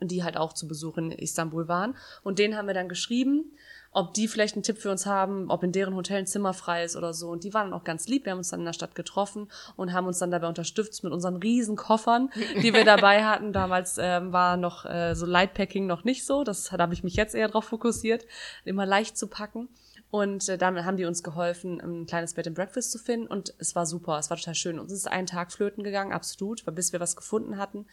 Und 0.00 0.10
die 0.10 0.24
halt 0.24 0.38
auch 0.38 0.54
zu 0.54 0.66
Besuch 0.66 0.96
in 0.96 1.12
Istanbul 1.12 1.68
waren. 1.68 1.94
Und 2.22 2.38
denen 2.38 2.56
haben 2.56 2.66
wir 2.66 2.72
dann 2.72 2.88
geschrieben 2.88 3.52
ob 3.92 4.14
die 4.14 4.26
vielleicht 4.26 4.56
einen 4.56 4.62
Tipp 4.62 4.78
für 4.78 4.90
uns 4.90 5.04
haben, 5.04 5.50
ob 5.50 5.62
in 5.62 5.70
deren 5.70 5.94
Hotel 5.94 6.18
ein 6.18 6.26
Zimmer 6.26 6.54
frei 6.54 6.82
ist 6.82 6.96
oder 6.96 7.12
so. 7.12 7.28
Und 7.28 7.44
die 7.44 7.52
waren 7.52 7.70
dann 7.70 7.78
auch 7.78 7.84
ganz 7.84 8.08
lieb. 8.08 8.24
Wir 8.24 8.32
haben 8.32 8.38
uns 8.38 8.48
dann 8.48 8.60
in 8.60 8.66
der 8.66 8.72
Stadt 8.72 8.94
getroffen 8.94 9.48
und 9.76 9.92
haben 9.92 10.06
uns 10.06 10.18
dann 10.18 10.30
dabei 10.30 10.48
unterstützt 10.48 11.04
mit 11.04 11.12
unseren 11.12 11.36
riesen 11.36 11.76
Koffern, 11.76 12.30
die 12.62 12.72
wir 12.72 12.84
dabei 12.84 13.24
hatten. 13.26 13.52
Damals 13.52 13.98
ähm, 14.00 14.32
war 14.32 14.56
noch 14.56 14.86
äh, 14.86 15.14
so 15.14 15.26
Lightpacking 15.26 15.86
noch 15.86 16.04
nicht 16.04 16.24
so. 16.24 16.42
Das 16.42 16.64
da 16.64 16.78
habe 16.78 16.94
ich 16.94 17.04
mich 17.04 17.16
jetzt 17.16 17.34
eher 17.34 17.48
drauf 17.48 17.66
fokussiert, 17.66 18.24
immer 18.64 18.86
leicht 18.86 19.18
zu 19.18 19.26
packen. 19.26 19.68
Und 20.12 20.46
äh, 20.50 20.58
damit 20.58 20.84
haben 20.84 20.98
die 20.98 21.06
uns 21.06 21.22
geholfen, 21.22 21.80
ein 21.80 22.04
kleines 22.04 22.34
Bed 22.34 22.46
and 22.46 22.54
Breakfast 22.54 22.92
zu 22.92 22.98
finden. 22.98 23.26
Und 23.26 23.54
es 23.56 23.74
war 23.74 23.86
super, 23.86 24.18
es 24.18 24.28
war 24.28 24.36
total 24.36 24.54
schön. 24.54 24.78
Uns 24.78 24.92
ist 24.92 25.08
ein 25.08 25.24
Tag 25.24 25.50
flöten 25.50 25.82
gegangen, 25.82 26.12
absolut, 26.12 26.62
bis 26.74 26.92
wir 26.92 27.00
was 27.00 27.16
gefunden 27.16 27.56
hatten. 27.56 27.86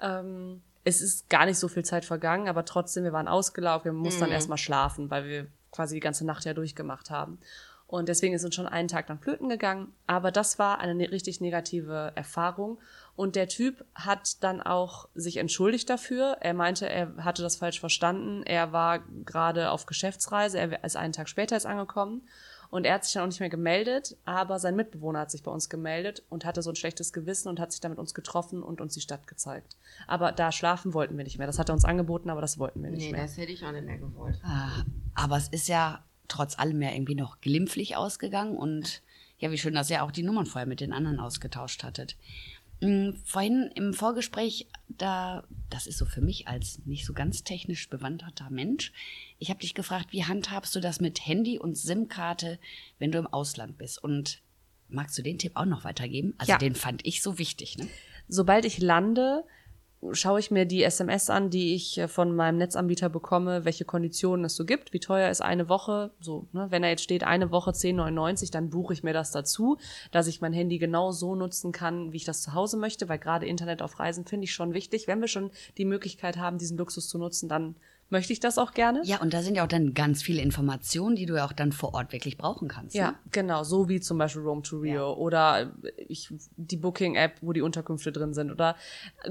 Ähm, 0.00 0.62
es 0.84 1.02
ist 1.02 1.28
gar 1.28 1.44
nicht 1.44 1.58
so 1.58 1.68
viel 1.68 1.84
Zeit 1.84 2.06
vergangen, 2.06 2.48
aber 2.48 2.64
trotzdem, 2.64 3.04
wir 3.04 3.12
waren 3.12 3.28
ausgelaufen, 3.28 3.84
wir 3.84 3.92
mussten 3.92 4.20
mhm. 4.20 4.24
dann 4.24 4.32
erstmal 4.32 4.56
schlafen, 4.56 5.10
weil 5.10 5.26
wir 5.26 5.48
quasi 5.70 5.96
die 5.96 6.00
ganze 6.00 6.24
Nacht 6.24 6.46
ja 6.46 6.54
durchgemacht 6.54 7.10
haben. 7.10 7.38
Und 7.90 8.08
deswegen 8.08 8.34
ist 8.34 8.44
uns 8.44 8.54
schon 8.54 8.68
einen 8.68 8.86
Tag 8.86 9.08
dann 9.08 9.18
flöten 9.18 9.48
gegangen. 9.48 9.92
Aber 10.06 10.30
das 10.30 10.60
war 10.60 10.78
eine 10.78 10.94
ne 10.94 11.10
richtig 11.10 11.40
negative 11.40 12.12
Erfahrung. 12.14 12.78
Und 13.16 13.34
der 13.34 13.48
Typ 13.48 13.84
hat 13.96 14.44
dann 14.44 14.62
auch 14.62 15.08
sich 15.16 15.38
entschuldigt 15.38 15.90
dafür. 15.90 16.36
Er 16.38 16.54
meinte, 16.54 16.88
er 16.88 17.16
hatte 17.24 17.42
das 17.42 17.56
falsch 17.56 17.80
verstanden. 17.80 18.44
Er 18.44 18.70
war 18.70 19.00
gerade 19.24 19.72
auf 19.72 19.86
Geschäftsreise. 19.86 20.60
Er 20.60 20.84
ist 20.84 20.96
einen 20.96 21.12
Tag 21.12 21.28
später 21.28 21.56
ist 21.56 21.66
angekommen. 21.66 22.22
Und 22.70 22.86
er 22.86 22.94
hat 22.94 23.04
sich 23.04 23.14
dann 23.14 23.24
auch 23.24 23.26
nicht 23.26 23.40
mehr 23.40 23.48
gemeldet, 23.48 24.16
aber 24.24 24.60
sein 24.60 24.76
Mitbewohner 24.76 25.18
hat 25.18 25.32
sich 25.32 25.42
bei 25.42 25.50
uns 25.50 25.68
gemeldet 25.68 26.22
und 26.28 26.44
hatte 26.44 26.62
so 26.62 26.70
ein 26.70 26.76
schlechtes 26.76 27.12
Gewissen 27.12 27.48
und 27.48 27.58
hat 27.58 27.72
sich 27.72 27.80
dann 27.80 27.90
mit 27.90 27.98
uns 27.98 28.14
getroffen 28.14 28.62
und 28.62 28.80
uns 28.80 28.94
die 28.94 29.00
Stadt 29.00 29.26
gezeigt. 29.26 29.76
Aber 30.06 30.30
da 30.30 30.52
schlafen 30.52 30.94
wollten 30.94 31.16
wir 31.16 31.24
nicht 31.24 31.38
mehr. 31.38 31.48
Das 31.48 31.58
hat 31.58 31.68
er 31.68 31.72
uns 31.72 31.84
angeboten, 31.84 32.30
aber 32.30 32.40
das 32.40 32.60
wollten 32.60 32.80
wir 32.84 32.90
nicht 32.90 33.00
nee, 33.00 33.10
mehr. 33.10 33.22
Nee, 33.22 33.26
das 33.26 33.36
hätte 33.36 33.50
ich 33.50 33.64
auch 33.64 33.72
nicht 33.72 33.86
mehr 33.86 33.98
gewollt. 33.98 34.38
Ah, 34.44 34.84
aber 35.16 35.36
es 35.36 35.48
ist 35.48 35.66
ja 35.66 36.04
trotz 36.30 36.58
allem 36.58 36.80
ja 36.80 36.92
irgendwie 36.92 37.14
noch 37.14 37.40
glimpflich 37.40 37.96
ausgegangen 37.96 38.56
und 38.56 39.02
ja, 39.38 39.50
wie 39.50 39.58
schön, 39.58 39.74
dass 39.74 39.90
ihr 39.90 40.04
auch 40.04 40.10
die 40.10 40.22
Nummern 40.22 40.46
vorher 40.46 40.66
mit 40.66 40.80
den 40.80 40.92
anderen 40.92 41.18
ausgetauscht 41.18 41.82
hattet. 41.82 42.16
Hm, 42.80 43.16
vorhin 43.24 43.70
im 43.74 43.92
Vorgespräch, 43.92 44.66
da, 44.88 45.44
das 45.68 45.86
ist 45.86 45.98
so 45.98 46.06
für 46.06 46.20
mich 46.20 46.48
als 46.48 46.80
nicht 46.86 47.04
so 47.04 47.12
ganz 47.12 47.44
technisch 47.44 47.88
bewanderter 47.88 48.48
Mensch, 48.50 48.92
ich 49.38 49.50
habe 49.50 49.60
dich 49.60 49.74
gefragt, 49.74 50.12
wie 50.12 50.24
handhabst 50.24 50.74
du 50.74 50.80
das 50.80 51.00
mit 51.00 51.26
Handy 51.26 51.58
und 51.58 51.76
SIM-Karte, 51.76 52.58
wenn 52.98 53.12
du 53.12 53.18
im 53.18 53.26
Ausland 53.26 53.78
bist? 53.78 54.02
Und 54.02 54.40
magst 54.88 55.16
du 55.18 55.22
den 55.22 55.38
Tipp 55.38 55.52
auch 55.54 55.64
noch 55.64 55.84
weitergeben? 55.84 56.34
Also 56.38 56.52
ja. 56.52 56.58
den 56.58 56.74
fand 56.74 57.06
ich 57.06 57.22
so 57.22 57.38
wichtig. 57.38 57.78
Ne? 57.78 57.88
Sobald 58.28 58.64
ich 58.64 58.78
lande, 58.78 59.44
schaue 60.12 60.40
ich 60.40 60.50
mir 60.50 60.64
die 60.64 60.82
SMS 60.82 61.28
an, 61.28 61.50
die 61.50 61.74
ich 61.74 61.98
äh, 61.98 62.08
von 62.08 62.34
meinem 62.34 62.58
Netzanbieter 62.58 63.08
bekomme, 63.08 63.64
welche 63.64 63.84
Konditionen 63.84 64.46
es 64.46 64.56
so 64.56 64.64
gibt, 64.64 64.92
wie 64.92 65.00
teuer 65.00 65.30
ist 65.30 65.42
eine 65.42 65.68
Woche, 65.68 66.10
so, 66.20 66.46
ne, 66.52 66.66
wenn 66.70 66.82
da 66.82 66.88
jetzt 66.88 67.02
steht 67.02 67.24
eine 67.24 67.50
Woche 67.50 67.72
10,99, 67.72 68.50
dann 68.50 68.70
buche 68.70 68.94
ich 68.94 69.02
mir 69.02 69.12
das 69.12 69.30
dazu, 69.30 69.76
dass 70.10 70.26
ich 70.26 70.40
mein 70.40 70.52
Handy 70.52 70.78
genau 70.78 71.12
so 71.12 71.34
nutzen 71.34 71.72
kann, 71.72 72.12
wie 72.12 72.16
ich 72.16 72.24
das 72.24 72.42
zu 72.42 72.54
Hause 72.54 72.76
möchte, 72.76 73.08
weil 73.08 73.18
gerade 73.18 73.46
Internet 73.46 73.82
auf 73.82 73.98
Reisen 73.98 74.24
finde 74.24 74.44
ich 74.44 74.54
schon 74.54 74.72
wichtig. 74.72 75.06
Wenn 75.06 75.20
wir 75.20 75.28
schon 75.28 75.50
die 75.76 75.84
Möglichkeit 75.84 76.38
haben, 76.38 76.58
diesen 76.58 76.78
Luxus 76.78 77.08
zu 77.08 77.18
nutzen, 77.18 77.48
dann 77.48 77.76
möchte 78.10 78.32
ich 78.32 78.40
das 78.40 78.58
auch 78.58 78.72
gerne. 78.72 79.00
Ja, 79.04 79.20
und 79.20 79.32
da 79.32 79.42
sind 79.42 79.54
ja 79.54 79.64
auch 79.64 79.68
dann 79.68 79.94
ganz 79.94 80.22
viele 80.22 80.42
Informationen, 80.42 81.16
die 81.16 81.26
du 81.26 81.36
ja 81.36 81.46
auch 81.46 81.52
dann 81.52 81.72
vor 81.72 81.94
Ort 81.94 82.12
wirklich 82.12 82.36
brauchen 82.36 82.68
kannst. 82.68 82.94
Ja, 82.94 83.12
ne? 83.12 83.18
genau, 83.32 83.64
so 83.64 83.88
wie 83.88 84.00
zum 84.00 84.18
Beispiel 84.18 84.42
Rome 84.42 84.62
to 84.62 84.78
Rio 84.78 84.94
ja. 84.94 85.16
oder 85.16 85.72
ich, 85.96 86.32
die 86.56 86.76
Booking-App, 86.76 87.36
wo 87.40 87.52
die 87.52 87.62
Unterkünfte 87.62 88.12
drin 88.12 88.34
sind 88.34 88.50
oder 88.50 88.76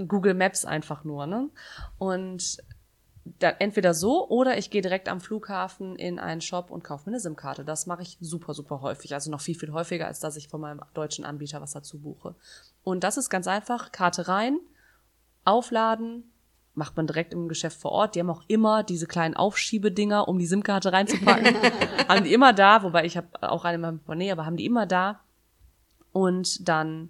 Google 0.07 0.33
Maps 0.33 0.65
einfach 0.65 1.03
nur. 1.03 1.27
Ne? 1.27 1.49
Und 1.97 2.57
da, 3.37 3.49
entweder 3.49 3.93
so 3.93 4.27
oder 4.29 4.57
ich 4.57 4.69
gehe 4.69 4.81
direkt 4.81 5.09
am 5.09 5.21
Flughafen 5.21 5.95
in 5.95 6.19
einen 6.19 6.41
Shop 6.41 6.71
und 6.71 6.83
kaufe 6.83 7.09
mir 7.09 7.15
eine 7.15 7.19
SIM-Karte. 7.19 7.63
Das 7.63 7.85
mache 7.85 8.01
ich 8.01 8.17
super, 8.21 8.53
super 8.53 8.81
häufig. 8.81 9.13
Also 9.13 9.29
noch 9.29 9.41
viel, 9.41 9.55
viel 9.55 9.71
häufiger, 9.71 10.07
als 10.07 10.19
dass 10.19 10.35
ich 10.35 10.47
von 10.47 10.61
meinem 10.61 10.81
deutschen 10.93 11.25
Anbieter 11.25 11.61
was 11.61 11.73
dazu 11.73 11.99
buche. 11.99 12.35
Und 12.83 13.03
das 13.03 13.17
ist 13.17 13.29
ganz 13.29 13.47
einfach. 13.47 13.91
Karte 13.91 14.27
rein, 14.27 14.59
aufladen, 15.45 16.31
macht 16.79 16.97
man 16.97 17.05
direkt 17.05 17.33
im 17.33 17.47
Geschäft 17.47 17.79
vor 17.79 17.91
Ort. 17.91 18.15
Die 18.15 18.21
haben 18.21 18.29
auch 18.29 18.43
immer 18.47 18.83
diese 18.83 19.05
kleinen 19.05 19.35
Aufschiebedinger, 19.35 20.27
um 20.27 20.39
die 20.39 20.47
SIM-Karte 20.47 20.91
reinzupacken. 20.91 21.55
haben 22.07 22.23
die 22.23 22.33
immer 22.33 22.53
da, 22.53 22.81
wobei 22.81 23.05
ich 23.05 23.17
habe 23.17 23.27
auch 23.41 23.65
eine 23.65 23.87
in 23.87 23.99
Portemonnaie, 23.99 24.31
aber 24.31 24.45
haben 24.45 24.57
die 24.57 24.65
immer 24.65 24.87
da. 24.87 25.19
Und 26.11 26.67
dann 26.67 27.09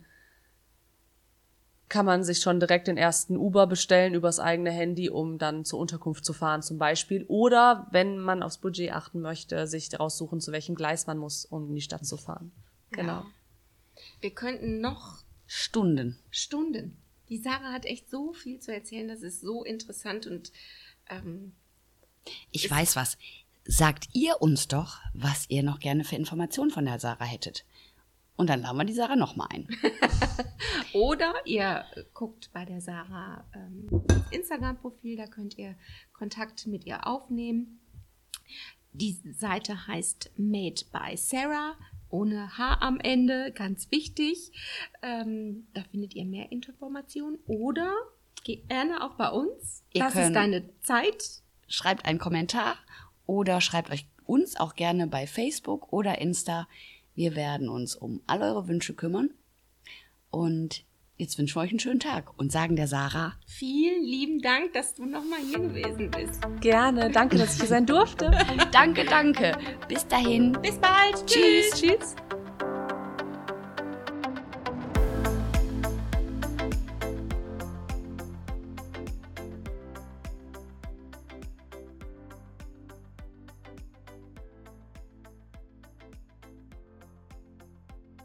kann 1.88 2.06
man 2.06 2.24
sich 2.24 2.40
schon 2.40 2.60
direkt 2.60 2.88
den 2.88 2.98
ersten 2.98 3.38
Uber 3.38 3.68
bestellen 3.68 4.14
übers 4.16 4.40
eigene 4.40 4.72
Handy, 4.72 5.10
um 5.10 5.38
dann 5.38 5.66
zur 5.66 5.80
Unterkunft 5.80 6.26
zu 6.26 6.34
fahren 6.34 6.62
zum 6.62 6.78
Beispiel. 6.78 7.26
Oder 7.28 7.88
wenn 7.92 8.18
man 8.18 8.44
aufs 8.44 8.58
Budget 8.58 8.92
achten 8.92 9.22
möchte, 9.22 9.68
sich 9.68 9.98
raussuchen, 10.00 10.42
zu 10.42 10.52
welchem 10.52 10.76
Gleis 10.76 11.08
man 11.08 11.18
muss, 11.18 11.46
um 11.46 11.70
in 11.70 11.76
die 11.76 11.82
Stadt 11.82 12.06
zu 12.06 12.18
fahren. 12.18 12.52
Genau. 12.92 13.14
Ja. 13.14 13.26
Wir 14.20 14.32
könnten 14.32 14.82
noch 14.82 15.20
Stunden. 15.46 16.18
Stunden. 16.32 16.98
Die 17.30 17.38
Sarah 17.38 17.72
hat 17.72 17.86
echt 17.86 18.10
so 18.10 18.34
viel 18.34 18.60
zu 18.60 18.74
erzählen, 18.74 19.08
das 19.08 19.22
ist 19.22 19.42
so 19.42 19.64
interessant 19.64 20.28
und 20.28 20.52
ähm, 21.10 21.54
Ich 22.52 22.70
weiß 22.70 22.96
was. 22.96 23.18
Sagt 23.66 24.10
ihr 24.14 24.42
uns 24.42 24.68
doch, 24.68 25.00
was 25.14 25.48
ihr 25.50 25.62
noch 25.62 25.80
gerne 25.80 26.04
für 26.04 26.16
Informationen 26.16 26.72
von 26.72 26.86
der 26.86 27.00
Sarah 27.00 27.26
hättet. 27.26 27.66
Und 28.36 28.50
dann 28.50 28.62
laden 28.62 28.78
wir 28.78 28.86
die 28.86 28.94
Sarah 28.94 29.16
nochmal 29.16 29.48
ein. 29.52 29.68
Oder 30.94 31.34
ihr 31.46 31.86
guckt 32.14 32.50
bei 32.54 32.66
der 32.66 32.82
Sarah 32.82 33.46
ähm, 33.54 33.90
Instagram-Profil, 34.32 35.18
da 35.18 35.28
könnt 35.28 35.58
ihr 35.58 35.76
Kontakt 36.14 36.66
mit 36.66 36.86
ihr 36.86 37.06
aufnehmen. 37.06 37.80
Die 38.94 39.22
Seite 39.34 39.88
heißt 39.88 40.32
Made 40.38 40.82
by 40.92 41.16
Sarah, 41.16 41.76
ohne 42.10 42.58
H 42.58 42.78
am 42.82 43.00
Ende, 43.00 43.52
ganz 43.52 43.92
wichtig. 43.92 44.52
Ähm, 45.02 45.68
da 45.74 45.84
findet 45.84 46.16
ihr 46.16 46.26
mehr 46.26 46.52
Informationen. 46.52 47.38
Oder 47.46 47.94
gerne 48.44 49.04
auch 49.04 49.16
bei 49.16 49.30
uns. 49.30 49.84
Ihr 49.94 50.04
das 50.04 50.16
ist 50.16 50.34
deine 50.34 50.70
Zeit. 50.82 51.42
Schreibt 51.68 52.06
einen 52.06 52.20
Kommentar 52.20 52.76
oder 53.26 53.62
schreibt 53.62 53.92
euch 53.92 54.08
uns 54.26 54.56
auch 54.56 54.76
gerne 54.76 55.08
bei 55.08 55.28
Facebook 55.28 55.94
oder 55.94 56.20
Insta. 56.20 56.68
Wir 57.16 57.36
werden 57.36 57.70
uns 57.70 57.96
um 57.96 58.22
all 58.28 58.42
eure 58.42 58.68
Wünsche 58.68 58.94
kümmern. 58.94 59.32
Und 60.32 60.86
jetzt 61.20 61.38
wünschen 61.38 61.56
wir 61.56 61.62
euch 61.62 61.70
einen 61.70 61.80
schönen 61.80 62.00
Tag 62.00 62.32
und 62.38 62.52
sagen 62.52 62.76
der 62.76 62.88
Sarah 62.88 63.34
Vielen 63.46 64.04
lieben 64.04 64.42
Dank, 64.42 64.74
dass 64.74 64.96
du 64.96 65.06
nochmal 65.06 65.40
hier 65.48 65.60
gewesen 65.60 66.10
bist. 66.10 66.42
Gerne. 66.62 67.12
Danke, 67.12 67.38
dass 67.38 67.54
ich 67.54 67.60
hier 67.60 67.70
sein 67.70 67.86
durfte. 67.86 68.32
Danke, 68.72 69.04
danke. 69.06 69.58
Bis 69.88 70.08
dahin. 70.08 70.54
Bis 70.62 70.78
bald. 70.78 71.26
Tschüss. 71.26 71.72
Tschüss. 71.76 72.16